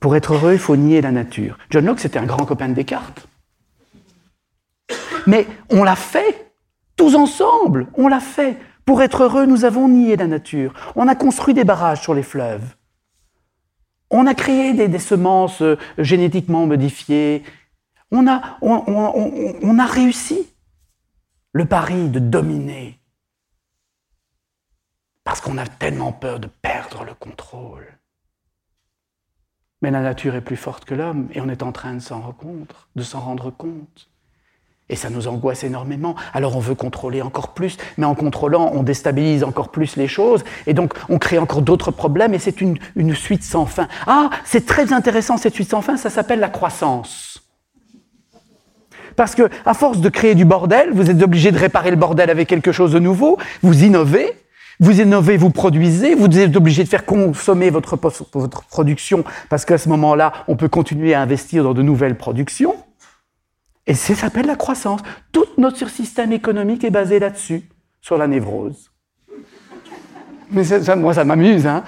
[0.00, 1.58] Pour être heureux, il faut nier la nature.
[1.68, 3.26] John Locke, c'était un grand copain de Descartes.
[5.26, 6.52] Mais on l'a fait,
[6.96, 8.56] tous ensemble, on l'a fait.
[8.86, 10.72] Pour être heureux, nous avons nié la nature.
[10.96, 12.74] On a construit des barrages sur les fleuves.
[14.10, 17.44] On a créé des, semences euh, génétiquement modifiées.
[18.10, 20.48] On a, on a réussi
[21.52, 22.99] le pari de dominer
[25.24, 27.86] parce qu'on a tellement peur de perdre le contrôle.
[29.82, 32.20] Mais la nature est plus forte que l'homme et on est en train de s'en
[32.20, 34.08] rendre, compte.
[34.90, 36.16] Et ça nous angoisse énormément.
[36.34, 40.42] Alors on veut contrôler encore plus, mais en contrôlant, on déstabilise encore plus les choses,
[40.66, 43.86] et donc on crée encore d'autres problèmes, et c'est une, une, suite sans fin.
[44.08, 47.40] Ah, c'est très intéressant cette suite sans fin, ça s'appelle la croissance.
[49.14, 52.28] Parce que à force de créer du bordel, vous êtes obligé de réparer le bordel
[52.28, 54.34] avec quelque chose de nouveau, vous innovez,
[54.80, 57.96] vous innovez, vous produisez, vous êtes obligé de faire consommer votre,
[58.68, 62.74] production parce qu'à ce moment-là, on peut continuer à investir dans de nouvelles productions.
[63.86, 65.00] Et ça s'appelle la croissance.
[65.32, 67.62] Tout notre système économique est basé là-dessus,
[68.00, 68.90] sur la névrose.
[70.50, 71.66] Mais ça, moi, ça m'amuse.
[71.66, 71.84] Hein.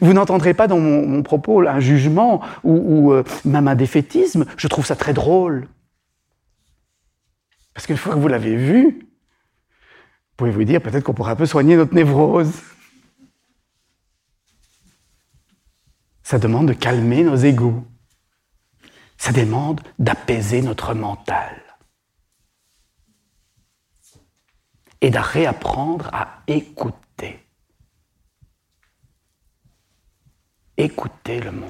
[0.00, 4.46] vous n'entendrez pas dans mon, propos un jugement ou, euh, même un défaitisme.
[4.56, 5.66] Je trouve ça très drôle.
[7.74, 9.07] Parce qu'une fois que vous l'avez vu,
[10.38, 12.52] pouvez vous dire peut-être qu'on pourrait un peu soigner notre névrose?
[16.22, 17.84] Ça demande de calmer nos égaux.
[19.16, 21.60] Ça demande d'apaiser notre mental.
[25.00, 27.44] Et de réapprendre à écouter.
[30.76, 31.68] Écouter le monde.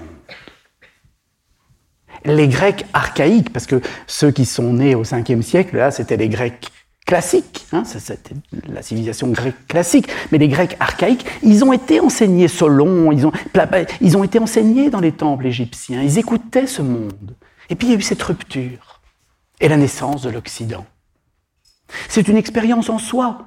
[2.24, 6.28] Les Grecs archaïques, parce que ceux qui sont nés au 5e siècle, là, c'était les
[6.28, 6.70] Grecs
[7.08, 8.34] classique, hein, c'était
[8.68, 13.32] la civilisation grecque classique, mais les Grecs archaïques, ils ont été enseignés Solon, ils ont,
[14.02, 17.34] ils ont été enseignés dans les temples égyptiens, ils écoutaient ce monde.
[17.70, 19.00] Et puis il y a eu cette rupture.
[19.58, 20.84] est la naissance de l'Occident.
[22.10, 23.46] C'est une expérience en soi.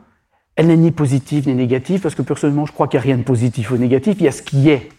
[0.55, 3.17] Elle n'est ni positive ni négative, parce que personnellement, je crois qu'il n'y a rien
[3.17, 4.89] de positif ou négatif, il y a ce qui est.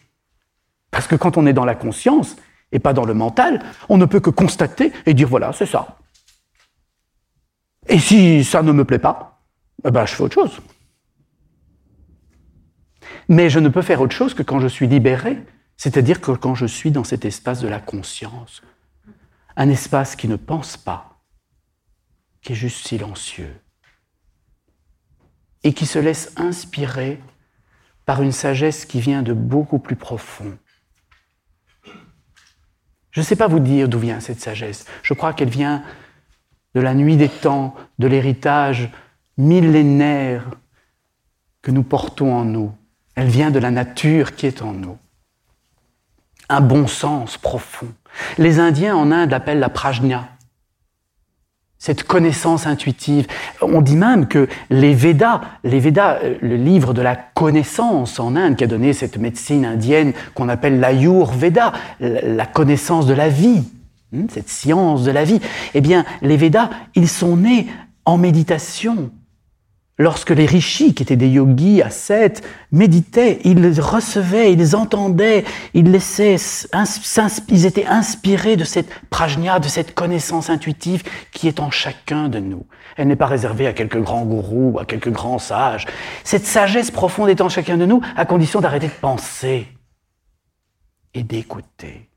[0.93, 2.37] Parce que quand on est dans la conscience,
[2.71, 5.99] et pas dans le mental, on ne peut que constater et dire voilà, c'est ça.
[7.89, 9.43] Et si ça ne me plaît pas,
[9.85, 10.61] eh ben, je fais autre chose.
[13.29, 15.39] Mais je ne peux faire autre chose que quand je suis libéré,
[15.77, 18.63] c'est-à-dire que quand je suis dans cet espace de la conscience,
[19.57, 21.21] un espace qui ne pense pas,
[22.41, 23.55] qui est juste silencieux,
[25.65, 27.21] et qui se laisse inspirer
[28.05, 30.59] par une sagesse qui vient de beaucoup plus profond.
[33.11, 34.87] Je ne sais pas vous dire d'où vient cette sagesse.
[35.03, 35.85] Je crois qu'elle vient
[36.75, 38.91] de la nuit des temps, de l'héritage
[39.37, 40.45] millénaire
[41.61, 42.73] que nous portons en nous.
[43.15, 44.97] Elle vient de la nature qui est en nous.
[46.49, 47.89] Un bon sens profond.
[48.39, 50.29] Les Indiens en Inde l'appellent la prajna,
[51.83, 53.27] cette connaissance intuitive.
[53.61, 58.37] On dit même que les Védas, les Védas, euh, le livre de la connaissance en
[58.37, 63.65] Inde qui a donné cette médecine indienne qu'on appelle l'Ayurveda, la connaissance de la vie,
[64.29, 65.41] cette science de la vie,
[65.75, 67.67] eh bien, les Védas, ils sont nés
[68.05, 69.11] en méditation,
[69.99, 75.45] Lorsque les rishis, qui étaient des yogis ascètes, méditaient, ils recevaient, ils entendaient,
[75.75, 76.37] ils laissaient,
[77.49, 82.41] ils étaient inspirés de cette prajna, de cette connaissance intuitive qui est en chacun de
[82.41, 82.67] nous.
[82.97, 85.87] Elle n'est pas réservée à quelques grands gourous, à quelques grands sages.
[86.25, 89.69] Cette sagesse profonde est en chacun de nous, à condition d'arrêter de penser
[91.13, 92.09] et d'écouter.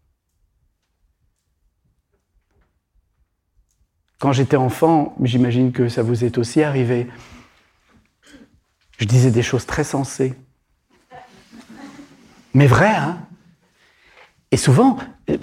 [4.26, 7.06] Quand j'étais enfant, j'imagine que ça vous est aussi arrivé,
[8.98, 10.34] je disais des choses très sensées.
[12.56, 13.20] Mais vraies, hein
[14.50, 14.98] Et souvent,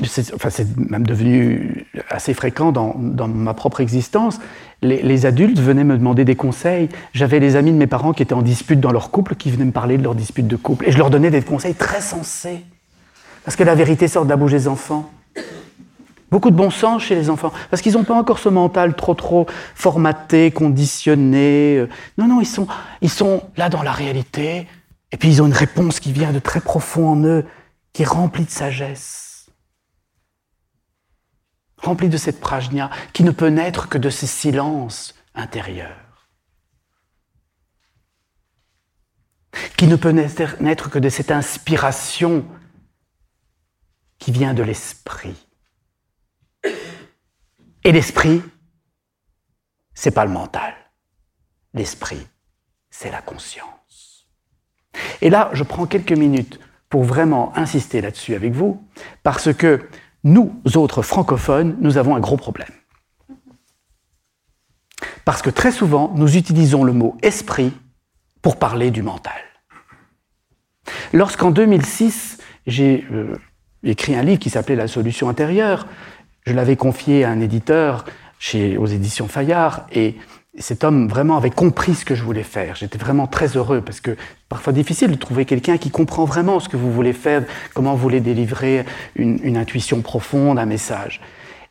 [0.09, 2.97] c'est même devenu assez fréquent dans,
[3.29, 4.41] ma propre existence,
[4.83, 6.89] les, adultes venaient me demander des conseils.
[7.13, 9.67] J'avais les amis de mes parents qui étaient en dispute dans leur couple, qui venaient
[9.67, 10.89] me parler de leur dispute de couple.
[10.89, 12.65] Et je leur donnais des conseils très sensés.
[13.45, 15.09] Parce que la vérité sort de la des enfants.
[16.33, 19.13] Beaucoup de bon sens chez les enfants, parce qu'ils n'ont pas encore ce mental trop
[19.13, 21.87] trop formaté, conditionné.
[22.17, 22.67] Non, non, ils sont,
[23.03, 24.67] ils sont là dans la réalité,
[25.13, 27.45] et puis ils ont une réponse qui vient de très profond en eux,
[27.93, 29.51] qui est remplie de sagesse,
[31.77, 36.31] remplie de cette prajna, qui ne peut naître que de ces silences intérieurs,
[39.77, 40.13] qui ne peut
[40.61, 42.43] naître que de cette inspiration
[44.19, 45.37] qui vient de l'esprit.
[47.85, 48.43] Et l'esprit,
[49.95, 50.75] c'est pas le mental.
[51.75, 52.27] L'esprit,
[52.91, 54.29] c'est la conscience.
[55.21, 58.87] Et là, je prends quelques minutes pour vraiment insister là-dessus avec vous,
[59.23, 59.89] parce que
[60.25, 62.69] nous autres francophones, nous avons un gros problème.
[65.25, 67.73] Parce que très souvent, nous utilisons le mot esprit
[68.43, 69.41] pour parler du mental.
[71.13, 73.37] Lorsqu'en 2006, j'ai euh,
[73.85, 75.87] écrit un livre qui s'appelait La solution intérieure,
[76.47, 78.05] je l'avais confié à un éditeur
[78.39, 80.17] chez, aux éditions Fayard et
[80.59, 82.77] cet homme vraiment avait compris ce que je voulais faire.
[82.77, 84.17] J'étais vraiment très heureux parce que
[84.49, 88.03] parfois difficile de trouver quelqu'un qui comprend vraiment ce que vous voulez faire, comment vous
[88.03, 88.85] voulez délivrer
[89.17, 91.21] une, une intuition profonde, un message.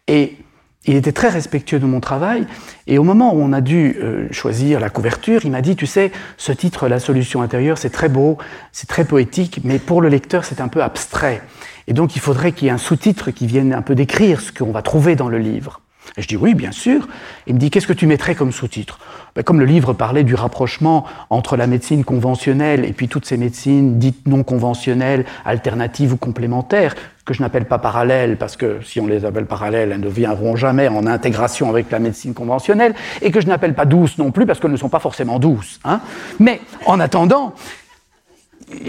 [0.07, 0.37] Et
[0.85, 2.47] il était très respectueux de mon travail
[2.87, 5.85] et au moment où on a dû euh, choisir la couverture, il m'a dit, tu
[5.85, 8.39] sais, ce titre, La solution intérieure, c'est très beau,
[8.71, 11.43] c'est très poétique, mais pour le lecteur, c'est un peu abstrait.
[11.87, 14.51] Et donc, il faudrait qu'il y ait un sous-titre qui vienne un peu décrire ce
[14.51, 15.81] qu'on va trouver dans le livre.
[16.17, 17.07] Et je dis oui, bien sûr.
[17.47, 18.99] Il me dit qu'est-ce que tu mettrais comme sous-titre?
[19.35, 23.37] Ben, Comme le livre parlait du rapprochement entre la médecine conventionnelle et puis toutes ces
[23.37, 28.99] médecines dites non conventionnelles, alternatives ou complémentaires, que je n'appelle pas parallèles parce que si
[28.99, 33.31] on les appelle parallèles, elles ne viendront jamais en intégration avec la médecine conventionnelle, et
[33.31, 35.79] que je n'appelle pas douces non plus parce qu'elles ne sont pas forcément douces.
[35.85, 36.01] Hein
[36.39, 37.53] Mais en attendant,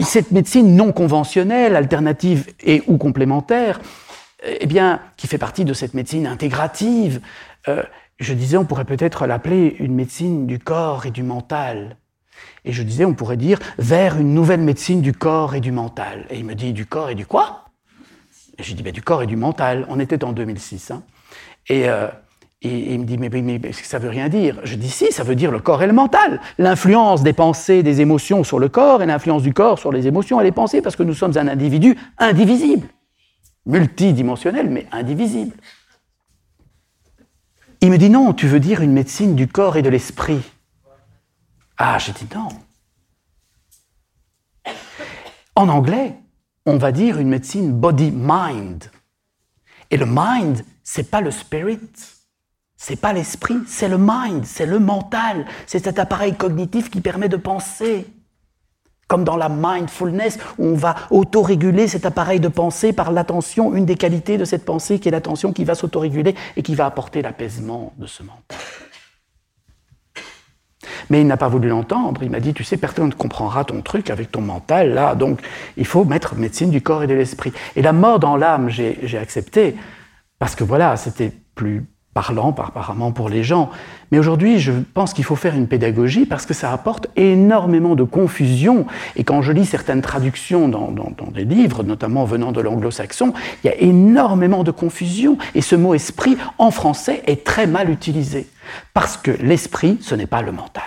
[0.02, 3.80] cette médecine non conventionnelle, alternative et ou complémentaire,
[4.44, 7.20] eh bien, qui fait partie de cette médecine intégrative,
[7.68, 7.82] euh,
[8.18, 11.96] je disais, on pourrait peut-être l'appeler une médecine du corps et du mental.
[12.64, 16.26] Et je disais, on pourrait dire, vers une nouvelle médecine du corps et du mental.
[16.30, 17.64] Et il me dit, du corps et du quoi?
[18.58, 19.86] Et je dis, ben, du corps et du mental.
[19.88, 20.90] On était en 2006.
[20.90, 21.02] Hein.
[21.68, 22.08] Et euh,
[22.64, 24.60] et il me dit, mais, mais, ça veut rien dire?
[24.62, 26.40] Je dis, si, ça veut dire le corps et le mental.
[26.58, 30.40] L'influence des pensées, des émotions sur le corps et l'influence du corps sur les émotions
[30.40, 32.86] et les pensées, parce que nous sommes un individu indivisible.
[33.66, 35.56] Multidimensionnel, mais indivisible.
[37.80, 40.40] Il me dit, non, tu veux dire une médecine du corps et de l'esprit.
[41.78, 42.48] Ah, j'ai dit non.
[45.56, 46.14] En anglais,
[46.64, 48.84] on va dire une médecine body-mind.
[49.90, 51.80] Et le mind, c'est pas le spirit
[52.84, 57.28] C'est pas l'esprit, c'est le mind, c'est le mental, c'est cet appareil cognitif qui permet
[57.28, 58.08] de penser.
[59.06, 63.86] Comme dans la mindfulness, où on va autoréguler cet appareil de pensée par l'attention, une
[63.86, 67.22] des qualités de cette pensée qui est l'attention qui va s'autoréguler et qui va apporter
[67.22, 68.58] l'apaisement de ce mental.
[71.08, 72.24] Mais il n'a pas voulu l'entendre.
[72.24, 75.14] Il m'a dit, tu sais, personne ne comprendra ton truc avec ton mental, là.
[75.14, 75.38] Donc,
[75.76, 77.52] il faut mettre médecine du corps et de l'esprit.
[77.76, 79.76] Et la mort dans l'âme, j'ai accepté,
[80.40, 83.70] parce que voilà, c'était plus parlant apparemment pour les gens.
[84.10, 88.04] Mais aujourd'hui, je pense qu'il faut faire une pédagogie parce que ça apporte énormément de
[88.04, 88.86] confusion.
[89.16, 93.32] Et quand je lis certaines traductions dans, dans des livres, notamment venant de l'anglo-saxon,
[93.64, 95.38] il y a énormément de confusion.
[95.54, 98.48] Et ce mot esprit, en français, est très mal utilisé.
[98.92, 100.82] Parce que l'esprit, ce n'est pas le mental.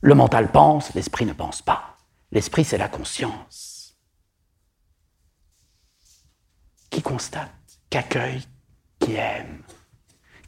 [0.00, 1.96] Le mental pense, l'esprit ne pense pas.
[2.30, 3.96] L'esprit, c'est la conscience
[6.90, 7.50] qui constate,
[7.90, 8.42] qui accueille,
[8.98, 9.62] qui aime,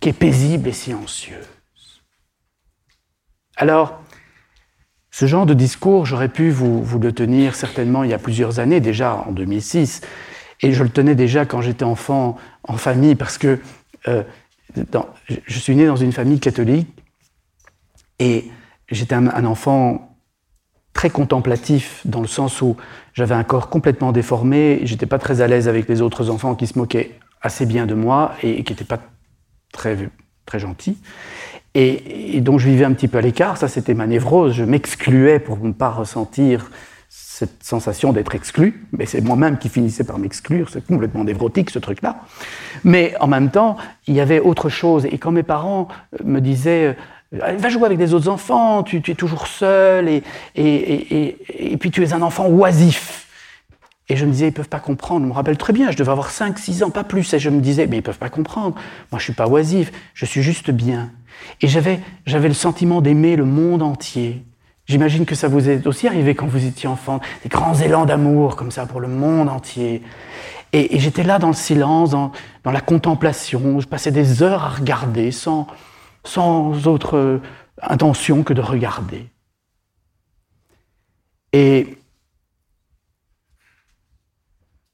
[0.01, 1.47] qui est paisible et silencieuse.
[3.57, 4.01] Alors,
[5.11, 8.81] ce genre de discours, j'aurais pu vous, le tenir certainement il y a plusieurs années,
[8.81, 10.01] déjà en 2006,
[10.63, 13.61] et je le tenais déjà quand j'étais enfant en famille, parce que
[14.09, 14.23] euh,
[15.27, 16.89] je suis né dans une famille catholique,
[18.19, 18.51] et
[18.91, 20.17] j'étais un, enfant
[20.93, 22.77] très contemplatif, dans le sens où
[23.13, 26.67] j'avais un corps complètement déformé, j'étais pas très à l'aise avec les autres enfants qui
[26.67, 29.01] se moquaient assez bien de moi et, qui n'étaient pas
[29.73, 29.97] très,
[30.47, 30.99] très gentils.
[31.75, 35.39] Et, donc je vivais un petit peu à l'écart, ça c'était ma névrose, je m'excluais
[35.39, 36.71] pour ne pas ressentir
[37.09, 41.79] cette sensation d'être exclu, mais c'est moi-même qui finissais par m'exclure, c'est complètement névrotique ce
[41.79, 42.17] truc-là.
[42.85, 45.89] Mais en même temps, il y avait autre chose, et quand mes parents
[46.25, 46.97] me disaient
[47.33, 50.25] Va jouer avec des autres enfants, tu, es toujours seul, et,
[50.57, 53.29] et, puis tu es un enfant oisif.
[54.11, 55.23] Et je me disais, ils peuvent pas comprendre.
[55.25, 57.33] Je me rappelle très bien, je devais avoir 5, 6 ans, pas plus.
[57.33, 58.75] Et je me disais, mais ils peuvent pas comprendre.
[59.13, 61.13] Moi, je suis pas oisif, je suis juste bien.
[61.61, 64.45] Et j'avais, j'avais le sentiment d'aimer le monde entier.
[64.87, 68.57] J'imagine que ça vous est aussi arrivé quand vous étiez enfant, des grands élans d'amour
[68.57, 70.03] comme ça pour le monde entier.
[70.73, 72.33] Et, j'étais là dans le silence, dans,
[72.65, 73.79] dans la contemplation.
[73.79, 75.69] Je passais des heures à regarder sans,
[76.25, 77.41] sans autre
[77.81, 79.29] intention que de regarder.
[81.53, 81.97] Et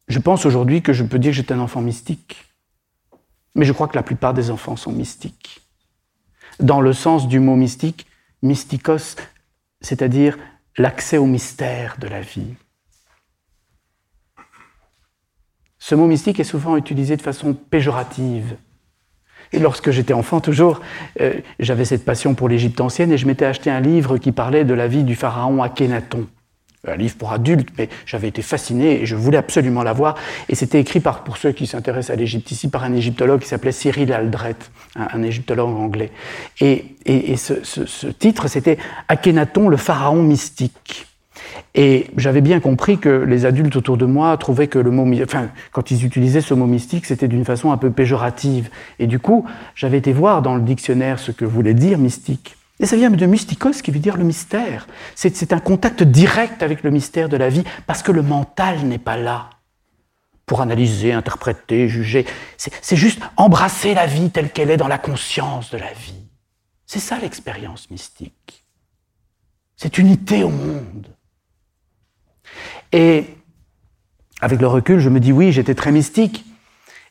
[0.08, 2.44] je pense aujourd'hui que je peux dire que j'étais un enfant mystique.
[3.54, 5.62] Mais je crois que la plupart des enfants sont mystiques.
[6.60, 8.06] Dans le sens du mot mystique,
[8.42, 9.16] mystikos,
[9.80, 10.38] c'est-à-dire
[10.78, 12.54] l'accès au mystère de la vie.
[15.78, 18.56] Ce mot mystique est souvent utilisé de façon péjorative.
[19.52, 20.80] Et lorsque j'étais enfant, toujours,
[21.20, 24.64] euh, j'avais cette passion pour l'Égypte ancienne et je m'étais acheté un livre qui parlait
[24.64, 26.26] de la vie du pharaon Akhenaton.
[26.88, 30.14] Un livre pour adultes, mais j'avais été fasciné et je voulais absolument l'avoir.
[30.48, 33.48] Et c'était écrit par, pour ceux qui s'intéressent à l'Égypte ici, par un égyptologue qui
[33.48, 34.56] s'appelait Cyril Aldret,
[34.94, 36.10] un, égyptologue anglais.
[36.60, 41.06] Et, et, ce, ce titre, c'était Akhenaton, le pharaon mystique.
[41.74, 45.48] Et j'avais bien compris que les adultes autour de moi trouvaient que le mot, enfin,
[45.72, 48.70] quand ils utilisaient ce mot mystique, c'était d'une façon un peu péjorative.
[48.98, 49.44] Et du coup,
[49.74, 52.56] j'avais été voir dans le dictionnaire ce que voulait dire mystique.
[52.78, 54.86] Et ça vient de mystikos, qui veut dire le mystère.
[55.14, 58.98] C'est un contact direct avec le mystère de la vie, parce que le mental n'est
[58.98, 59.50] pas là
[60.44, 62.26] pour analyser, interpréter, juger.
[62.56, 66.28] C'est juste embrasser la vie telle qu'elle est dans la conscience de la vie.
[66.86, 68.64] C'est ça l'expérience mystique.
[69.76, 71.08] C'est unité au monde.
[72.92, 73.26] Et
[74.40, 76.44] avec le recul, je me dis oui, j'étais très mystique.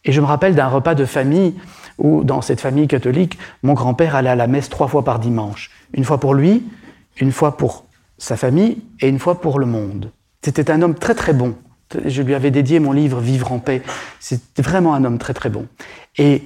[0.05, 1.55] Et je me rappelle d'un repas de famille
[1.97, 5.71] où, dans cette famille catholique, mon grand-père allait à la messe trois fois par dimanche.
[5.93, 6.63] Une fois pour lui,
[7.19, 7.85] une fois pour
[8.17, 10.11] sa famille et une fois pour le monde.
[10.43, 11.55] C'était un homme très très bon.
[12.05, 13.81] Je lui avais dédié mon livre Vivre en paix.
[14.19, 15.67] C'était vraiment un homme très très bon.
[16.17, 16.43] Et,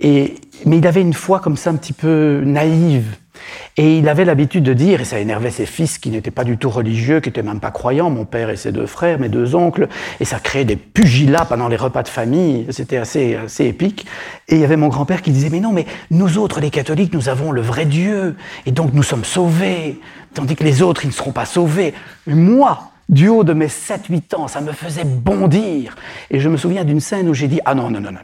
[0.00, 0.34] et,
[0.66, 3.16] mais il avait une foi comme ça un petit peu naïve.
[3.76, 6.58] Et il avait l'habitude de dire, et ça énervait ses fils qui n'étaient pas du
[6.58, 9.54] tout religieux, qui n'étaient même pas croyants, mon père et ses deux frères, mes deux
[9.54, 9.88] oncles,
[10.20, 14.06] et ça créait des pugilats pendant les repas de famille, c'était assez, assez épique.
[14.48, 17.14] Et il y avait mon grand-père qui disait, mais non, mais nous autres, les catholiques,
[17.14, 20.00] nous avons le vrai Dieu, et donc nous sommes sauvés,
[20.34, 21.94] tandis que les autres, ils ne seront pas sauvés.
[22.26, 25.96] Moi, du haut de mes 7-8 ans, ça me faisait bondir.
[26.30, 28.20] Et je me souviens d'une scène où j'ai dit, ah non, non, non, non,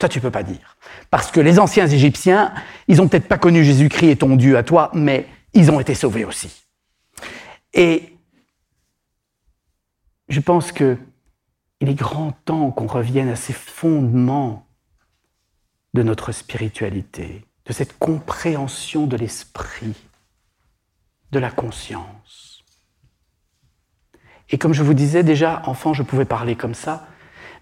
[0.00, 0.76] ça tu peux pas dire.
[1.10, 2.52] Parce que les anciens Égyptiens,
[2.88, 5.94] ils ont peut-être pas connu Jésus-Christ et ton Dieu à toi, mais ils ont été
[5.94, 6.64] sauvés aussi.
[7.74, 8.16] Et
[10.28, 10.96] je pense que
[11.80, 14.66] il est grand temps qu'on revienne à ces fondements
[15.94, 19.94] de notre spiritualité, de cette compréhension de l'esprit,
[21.32, 22.62] de la conscience.
[24.50, 27.06] Et comme je vous disais déjà, enfant, je pouvais parler comme ça,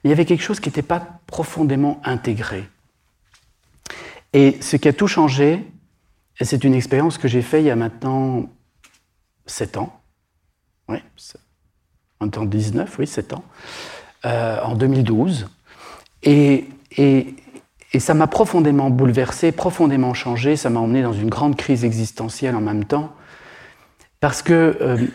[0.09, 2.67] il y avait quelque chose qui n'était pas profondément intégré.
[4.33, 5.71] Et ce qui a tout changé,
[6.41, 8.49] c'est une expérience que j'ai faite il y a maintenant
[9.45, 10.01] 7 ans.
[10.89, 10.97] Oui,
[12.21, 13.45] en 19, oui, 7 ans.
[14.25, 15.51] Euh, en 2012.
[16.23, 16.65] Et,
[16.97, 17.35] et,
[17.93, 20.57] et ça m'a profondément bouleversé, profondément changé.
[20.57, 23.15] Ça m'a emmené dans une grande crise existentielle en même temps.
[24.21, 25.07] Parce que euh,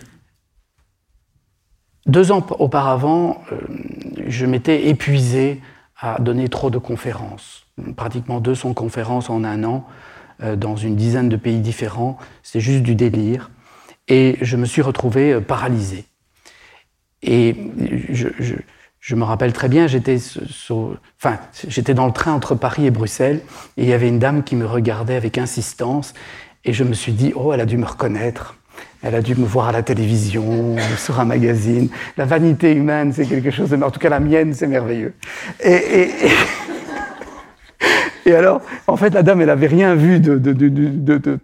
[2.06, 3.58] deux ans auparavant, euh,
[4.28, 5.62] je m'étais épuisé
[6.00, 7.66] à donner trop de conférences.
[7.96, 9.86] Pratiquement 200 conférences en un an
[10.42, 12.18] euh, dans une dizaine de pays différents.
[12.42, 13.52] C'est juste du délire.
[14.08, 16.06] Et je me suis retrouvé paralysé.
[17.22, 17.56] Et
[18.10, 18.56] je, je,
[19.04, 20.18] je me rappelle très bien, j'étais
[20.70, 21.40] enfin,
[21.94, 23.42] dans le train entre Paris et Bruxelles,
[23.76, 26.14] et il y avait une dame qui me regardait avec insistance,
[26.64, 28.56] et je me suis dit, oh, elle a dû me reconnaître.
[29.04, 31.90] Elle a dû me voir à la télévision, sur un magazine.
[32.18, 33.76] La vanité humaine, c'est quelque chose de...
[33.76, 35.14] En tout cas, la mienne, c'est merveilleux.
[35.64, 36.10] Et,
[38.34, 40.40] alors, en fait, la dame, elle n'avait rien vu de,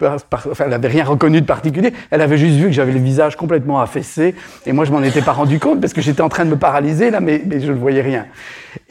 [0.01, 1.91] enfin, elle n'avait rien reconnu de particulier.
[2.09, 4.35] Elle avait juste vu que j'avais le visage complètement affaissé.
[4.65, 6.57] Et moi, je m'en étais pas rendu compte parce que j'étais en train de me
[6.57, 8.25] paralyser là, mais je ne voyais rien.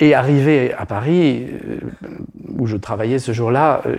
[0.00, 1.78] Et arrivé à Paris, euh,
[2.56, 3.96] où je travaillais ce jour-là, euh,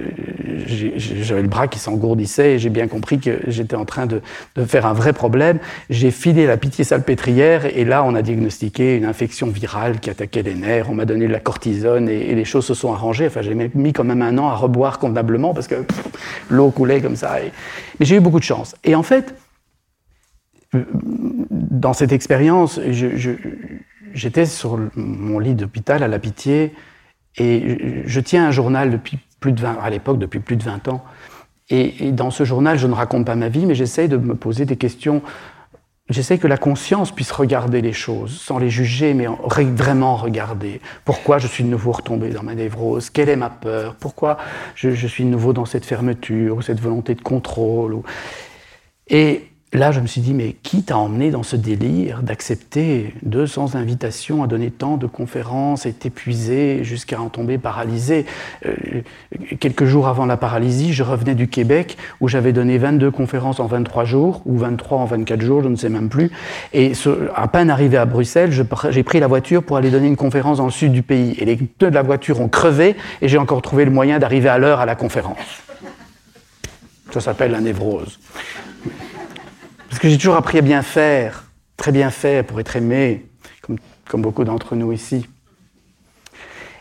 [0.66, 4.22] j'avais le bras qui s'engourdissait et j'ai bien compris que j'étais en train de,
[4.56, 5.60] de, faire un vrai problème.
[5.90, 10.42] J'ai filé la pitié salpêtrière et là, on a diagnostiqué une infection virale qui attaquait
[10.42, 10.90] les nerfs.
[10.90, 13.28] On m'a donné de la cortisone et, les choses se sont arrangées.
[13.28, 15.84] Enfin, j'ai mis quand même un an à reboire convenablement parce que
[16.50, 17.42] l'eau coulait comme ça.
[17.42, 17.52] Et...
[18.00, 18.76] Mais j'ai eu beaucoup de chance.
[18.86, 19.36] Et en fait,
[20.76, 22.80] euh, dans cette expérience,
[24.14, 26.74] j'étais sur mon lit d'hôpital à la Pitié
[27.38, 30.88] et je tiens un journal depuis plus de 20, à l'époque depuis plus de 20
[30.90, 31.04] ans.
[31.70, 34.66] Et, dans ce journal, je ne raconte pas ma vie, mais j'essaye de me poser
[34.66, 35.22] des questions.
[36.10, 40.82] J'essaie que la conscience puisse regarder les choses, sans les juger, mais vraiment regarder.
[41.06, 43.12] Pourquoi je suis de nouveau retombé dans ma névrose?
[43.12, 43.96] Quelle est ma peur?
[43.96, 44.38] Pourquoi
[44.74, 48.02] je, je, suis de nouveau dans cette fermeture ou cette volonté de contrôle
[49.08, 53.76] Et là, je me suis dit, mais qui t'a emmené dans ce délire d'accepter 200
[53.76, 58.26] invitations à donner tant de conférences et t'épuiser jusqu'à en tomber paralysé?
[58.66, 58.74] Euh,
[59.60, 63.68] Quelques jours avant la paralysie, je revenais du Québec où j'avais donné 22 conférences en
[63.68, 66.32] 23 jours, ou 23 en 24 jours, je ne sais même plus.
[66.74, 66.94] Et
[67.36, 70.66] à peine arrivé à Bruxelles, j'ai pris la voiture pour aller donner une conférence dans
[70.66, 71.36] le sud du pays.
[71.40, 74.50] Et les pneus de la voiture ont crevé et j'ai encore trouvé le moyen d'arriver
[74.50, 75.38] à l'heure à la conférence.
[77.12, 78.20] Ça s'appelle la névrose.
[80.00, 81.44] Parce que j'ai toujours appris à bien faire,
[81.76, 83.26] très bien faire pour être aimé,
[84.10, 85.28] comme, beaucoup d'entre nous ici.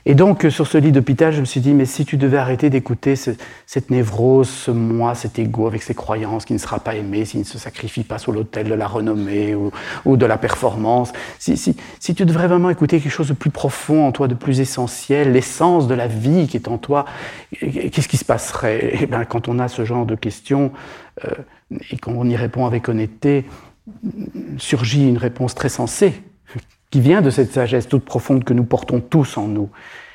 [0.06, 2.70] Et donc, sur ce lit d'hôpital, je me suis dit, mais si tu devais arrêter
[2.70, 3.32] d'écouter ce,
[3.66, 7.40] cette névrose, ce moi, cet ego avec ses croyances qui ne sera pas aimé s'il
[7.40, 9.72] ne se sacrifie pas sur l'autel de la renommée ou,
[10.04, 13.50] ou, de la performance, si, si, si, tu devrais vraiment écouter quelque chose de plus
[13.50, 17.04] profond en toi, de plus essentiel, l'essence de la vie qui est en toi,
[17.58, 18.94] qu'est-ce qui se passerait?
[18.94, 20.70] Et eh bien, quand on a ce genre de questions,
[21.24, 21.30] euh,
[21.90, 23.44] et quand on y répond avec honnêteté,
[24.58, 26.22] surgit une réponse très sensée,
[26.90, 29.70] qui vient de cette sagesse toute profonde que nous portons tous en nous.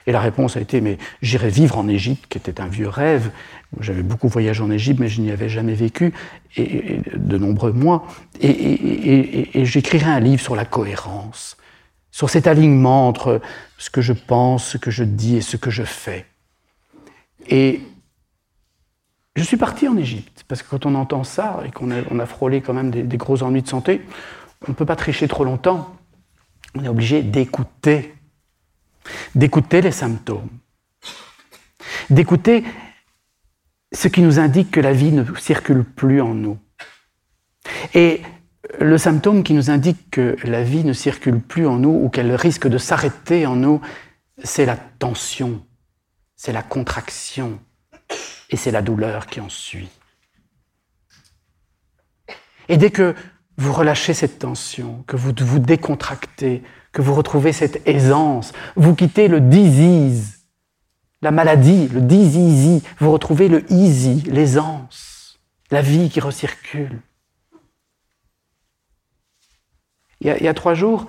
[0.05, 3.29] Et la réponse a été, mais j'irai vivre en Égypte, qui était un vieux rêve.
[3.79, 6.13] J'avais beaucoup voyagé en Égypte, mais je n'y avais jamais vécu,
[6.57, 8.05] et, de nombreux mois.
[8.41, 11.57] Et, et, j'écrirai un livre sur la cohérence,
[12.11, 13.39] sur cet alignement entre
[13.77, 16.25] ce que je pense, ce que je dis et ce que je fais.
[17.47, 17.81] Et
[19.35, 22.61] je suis parti en Égypte, parce que quand on entend ça et qu'on a, frôlé
[22.61, 24.01] quand même des, des gros ennuis de santé,
[24.67, 25.95] on ne peut pas tricher trop longtemps.
[26.75, 28.13] On est obligé d'écouter,
[29.35, 30.49] d'écouter les symptômes,
[32.09, 32.63] d'écouter
[33.93, 36.57] ce qui nous indique que la vie ne circule plus en nous.
[37.93, 38.21] Et
[38.79, 42.33] le symptôme qui nous indique que la vie ne circule plus en nous ou qu'elle
[42.35, 43.81] risque de s'arrêter en nous,
[44.43, 45.65] c'est la tension,
[46.35, 47.59] c'est la contraction,
[48.49, 49.89] et c'est la douleur qui en suit.
[52.69, 53.15] Et dès que
[53.57, 59.27] vous relâchez cette tension, que vous vous décontractez, que vous retrouvez cette aisance, vous quittez
[59.27, 60.39] le disease,
[61.21, 65.39] la maladie, le disease, vous retrouvez le easy, l'aisance,
[65.71, 67.01] la vie qui recircule.
[70.21, 71.07] Il y, a, il y a trois jours,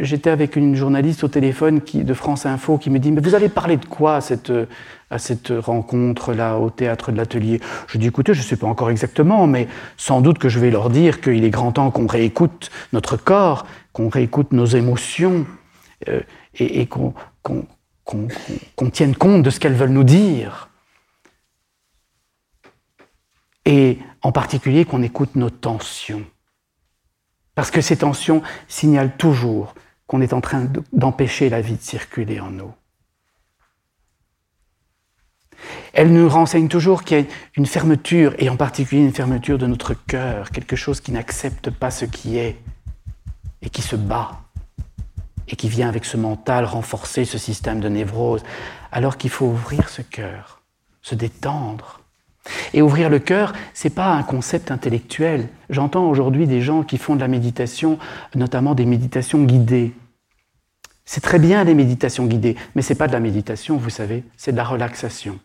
[0.00, 3.34] j'étais avec une journaliste au téléphone qui, de France Info qui me dit Mais vous
[3.34, 7.60] allez parler de quoi à cette, rencontre-là au théâtre de l'atelier?
[7.86, 10.70] Je dis Écoutez, je ne sais pas encore exactement, mais sans doute que je vais
[10.70, 15.46] leur dire qu'il est grand temps qu'on réécoute notre corps, qu'on réécoute nos émotions
[16.08, 16.20] euh,
[16.58, 17.14] et, qu'on
[17.44, 17.52] qu
[18.04, 18.16] qu
[18.76, 20.68] qu tienne compte de ce qu'elles veulent nous dire.
[23.64, 26.24] Et en particulier qu'on écoute nos tensions.
[27.58, 29.74] Parce que ces tensions signalent toujours
[30.06, 32.72] qu'on est en train d'empêcher la vie de circuler en nous.
[35.92, 37.24] Elle nous renseigne toujours qu'il y a
[37.56, 41.90] une fermeture, et en particulier une fermeture de notre cœur, quelque chose qui n'accepte pas
[41.90, 42.58] ce qui est,
[43.60, 44.38] et qui se bat,
[45.48, 48.44] et qui vient avec ce mental renforcer ce système de névrose,
[48.92, 50.62] alors qu'il faut ouvrir ce cœur,
[51.02, 51.97] se détendre.
[52.74, 55.48] Et ouvrir le cœur, c'est pas un concept intellectuel.
[55.70, 57.98] J'entends aujourd'hui des gens qui font de la méditation,
[58.34, 59.92] notamment des méditations guidées.
[61.04, 64.52] C'est très bien les méditations guidées, mais c'est pas de la méditation, vous savez, c'est
[64.52, 65.38] de la relaxation.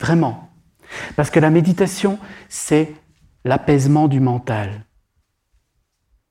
[0.00, 0.50] Vraiment.
[1.14, 2.18] Parce que la méditation,
[2.48, 2.92] c'est
[3.44, 4.86] l'apaisement du mental.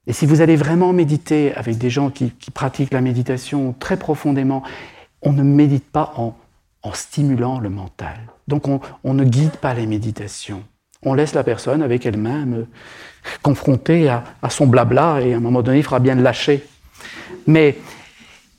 [0.07, 4.63] Et si vous allez vraiment méditer avec des gens qui, pratiquent la méditation très profondément,
[5.22, 6.36] on ne médite pas en,
[6.93, 8.20] stimulant le mental.
[8.48, 10.64] Donc on, ne guide pas les méditations.
[11.04, 12.68] On laisse la personne avec elle-même
[13.41, 16.64] confrontée à, à, son blabla et à un moment donné, il fera bien le lâcher.
[17.48, 17.78] Mais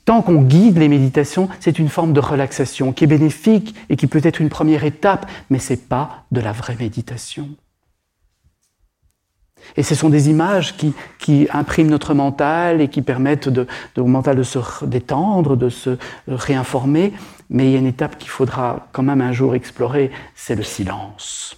[0.05, 4.07] tant qu'on guide les méditations, c'est une forme de relaxation qui est bénéfique et qui
[4.07, 7.49] peut être une première étape, mais ce n'est pas de la vraie méditation.
[9.75, 14.35] Et ce sont des images qui, impriment notre mental et qui permettent de, au mental
[14.35, 15.97] de se détendre, de se
[16.27, 17.13] réinformer.
[17.49, 20.63] Mais il y a une étape qu'il faudra quand même un jour explorer, c'est le
[20.63, 21.57] silence.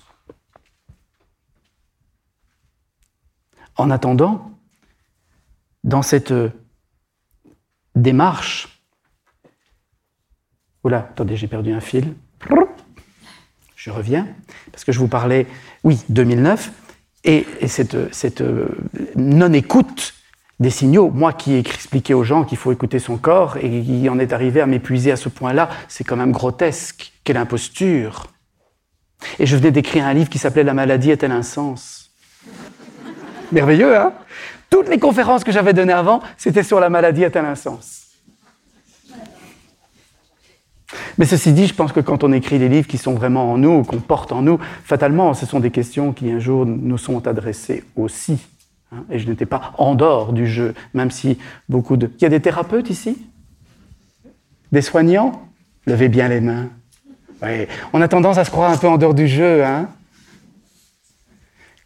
[3.75, 4.51] En attendant,
[5.83, 6.33] dans cette
[7.95, 8.81] démarche,
[10.83, 12.15] oula, attendez, j'ai perdu un fil.
[13.75, 14.27] Je reviens,
[14.71, 15.47] parce que je vous parlais,
[15.85, 16.71] oui, 2009,
[17.23, 18.67] et, cette, euh,
[19.15, 20.13] non-écoute
[20.59, 24.09] des signaux, moi qui ai expliqué aux gens qu'il faut écouter son corps et qui
[24.09, 27.13] en est arrivé à m'épuiser à ce point-là, c'est quand même grotesque.
[27.23, 28.27] Quelle imposture.
[29.37, 32.11] Et je venais d'écrire un livre qui s'appelait La maladie est-elle un sens?
[33.51, 34.13] Merveilleux, hein?
[34.69, 38.08] Toutes les conférences que j'avais données avant, c'était sur la maladie est-elle un sens
[41.17, 43.57] mais ceci dit, je pense que quand on écrit des livres qui sont vraiment en
[43.57, 47.27] nous, qu'on porte en nous, fatalement, ce sont des questions qui un jour nous sont
[47.27, 48.39] adressées aussi.
[48.91, 49.03] Hein.
[49.11, 51.37] Et je n'étais pas en dehors du jeu, même si
[51.67, 52.11] beaucoup de...
[52.17, 53.17] Il y a des thérapeutes ici?
[54.71, 55.43] Des soignants?
[55.85, 56.69] Levez bien les mains.
[57.93, 59.63] On a tendance à se croire un peu en dehors du jeu.
[59.63, 59.87] Hein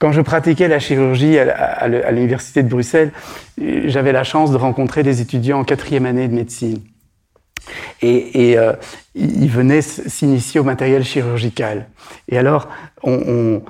[0.04, 3.14] quand je pratiquais la chirurgie à l'université de Bruxelles,
[3.58, 6.80] j'avais la chance de rencontrer des étudiants en quatrième année de médecine.
[8.02, 8.74] Et, et euh,
[9.16, 11.88] il venait s'initier au matériel chirurgical.
[12.30, 12.68] Et alors,
[13.04, 13.62] on,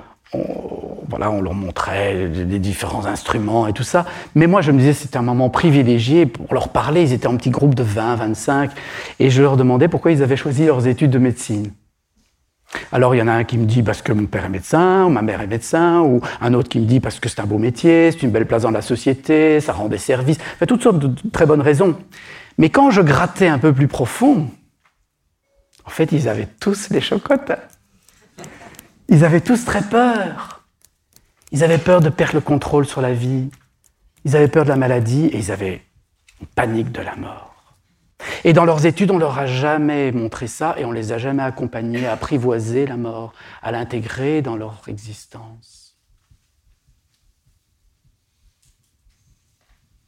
[1.08, 4.04] voilà, on leur montrait les différents instruments et tout ça.
[4.34, 7.02] Mais moi, je me disais, c'était un moment privilégié pour leur parler.
[7.02, 8.70] Ils étaient en petit groupe de 20, 25.
[9.20, 11.70] Et je leur demandais pourquoi ils avaient choisi leurs études de médecine.
[12.90, 15.04] Alors il y en a un qui me dit parce que mon père est médecin,
[15.04, 17.46] ou ma mère est médecin, ou un autre qui me dit parce que c'est un
[17.46, 20.82] beau métier, c'est une belle place dans la société, ça rend des services, enfin, toutes
[20.82, 21.94] sortes de très bonnes raisons.
[22.58, 24.50] Mais quand je grattais un peu plus profond,
[25.84, 27.52] en fait, ils avaient tous des chocottes.
[29.08, 30.64] Ils avaient tous très peur.
[31.52, 33.50] Ils avaient peur de perdre le contrôle sur la vie.
[34.24, 35.82] Ils avaient peur de la maladie et ils avaient
[36.40, 37.54] une panique de la mort.
[38.44, 41.42] Et dans leurs études, on leur a jamais montré ça et on les a jamais
[41.42, 45.96] accompagnés à apprivoiser la mort, à l'intégrer dans leur existence.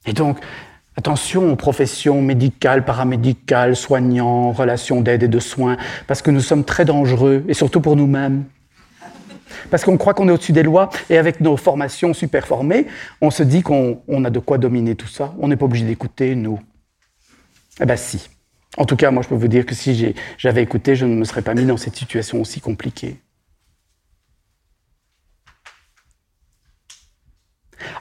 [0.07, 0.39] Et donc,
[0.97, 5.77] Attention aux professions médicales, paramédicales, soignants, relations d'aide et de soins,
[6.07, 8.45] parce que nous sommes très dangereux, et surtout pour nous-mêmes.
[9.71, 12.87] Parce qu'on croit qu'on est au-dessus des lois, et avec nos formations super formées,
[13.21, 15.35] on se dit qu'on a de quoi dominer tout ça.
[15.39, 16.61] On n'est pas obligé d'écouter, nous.
[17.81, 18.31] Eh bien si.
[18.79, 21.25] En tout cas, moi je peux vous dire que si j'avais écouté, je ne me
[21.25, 23.21] serais pas mis dans cette situation aussi compliquée.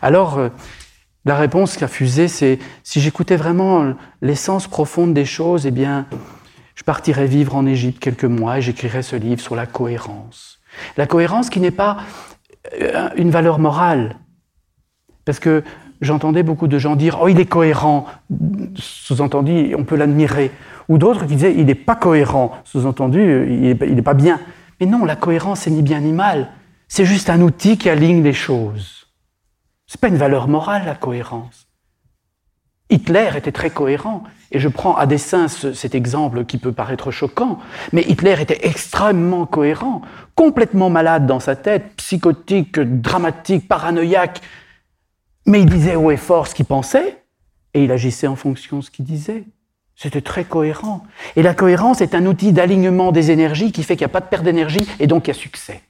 [0.01, 0.49] Alors, euh,
[1.25, 6.05] la réponse qui a fusé, c'est si j'écoutais vraiment l'essence profonde des choses, eh bien,
[6.75, 10.59] je partirais vivre en Égypte quelques mois et j'écrirais ce livre sur la cohérence.
[10.97, 11.97] La cohérence qui n'est pas
[12.79, 14.17] euh, une valeur morale.
[15.23, 15.63] Parce que
[16.01, 18.05] j'entendais beaucoup de gens dire Oh, il est cohérent.
[18.75, 20.51] Sous-entendu, on peut l'admirer.
[20.89, 22.51] Ou d'autres qui disaient Il n'est pas cohérent.
[22.65, 24.39] Sous-entendu, il n'est pas bien.
[24.79, 26.49] Mais non, la cohérence, c'est ni bien ni mal.
[26.87, 29.04] C'est juste un outil qui aligne les choses.
[29.87, 31.67] Ce n'est pas une valeur morale, la cohérence.
[32.89, 37.59] Hitler était très cohérent, et je prends à dessein cet exemple qui peut paraître choquant,
[37.93, 40.01] mais Hitler était extrêmement cohérent,
[40.35, 44.41] complètement malade dans sa tête, psychotique, dramatique, paranoïaque,
[45.47, 47.23] mais il disait haut et fort ce qu'il pensait,
[47.73, 49.45] et il agissait en fonction de ce qu'il disait.
[49.95, 51.03] C'était très cohérent.
[51.35, 54.19] Et la cohérence est un outil d'alignement des énergies qui fait qu'il n'y a pas
[54.19, 55.81] de perte d'énergie et donc il y a succès.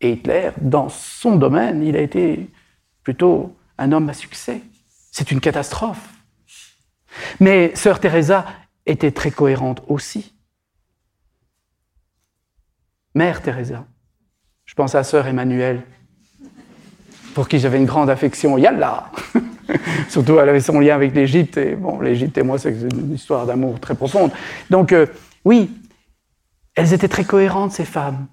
[0.00, 2.48] Et Hitler, dans son domaine, il a été
[3.06, 4.62] plutôt un homme à succès.
[5.12, 6.08] C'est une catastrophe.
[7.38, 8.44] Mais sœur Teresa
[8.84, 10.34] était très cohérente aussi.
[13.14, 13.86] Mère Teresa.
[14.64, 15.84] Je pense à sœur Emmanuelle,
[17.32, 18.58] pour qui j'avais une grande affection.
[18.58, 19.12] Yallah
[20.08, 21.58] Surtout, elle avait son lien avec l'Égypte.
[21.58, 24.32] Et bon, l'Égypte et moi, c'est une histoire d'amour très profonde.
[24.68, 25.06] Donc, euh,
[25.44, 25.70] oui,
[26.74, 28.26] elles étaient très cohérentes, ces femmes.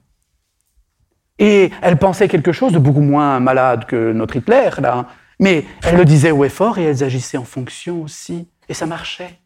[1.39, 5.07] Et elles pensaient quelque chose de beaucoup moins malade que notre Hitler, là.
[5.39, 8.47] Mais elles le disaient haut et fort et elles agissaient en fonction aussi.
[8.69, 9.39] Et ça marchait.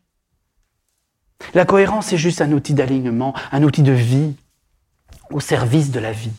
[1.54, 4.36] La cohérence est juste un outil d'alignement, un outil de vie
[5.32, 6.32] au service de la vie.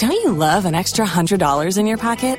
[0.00, 2.38] Don't you love an extra $100 in your pocket?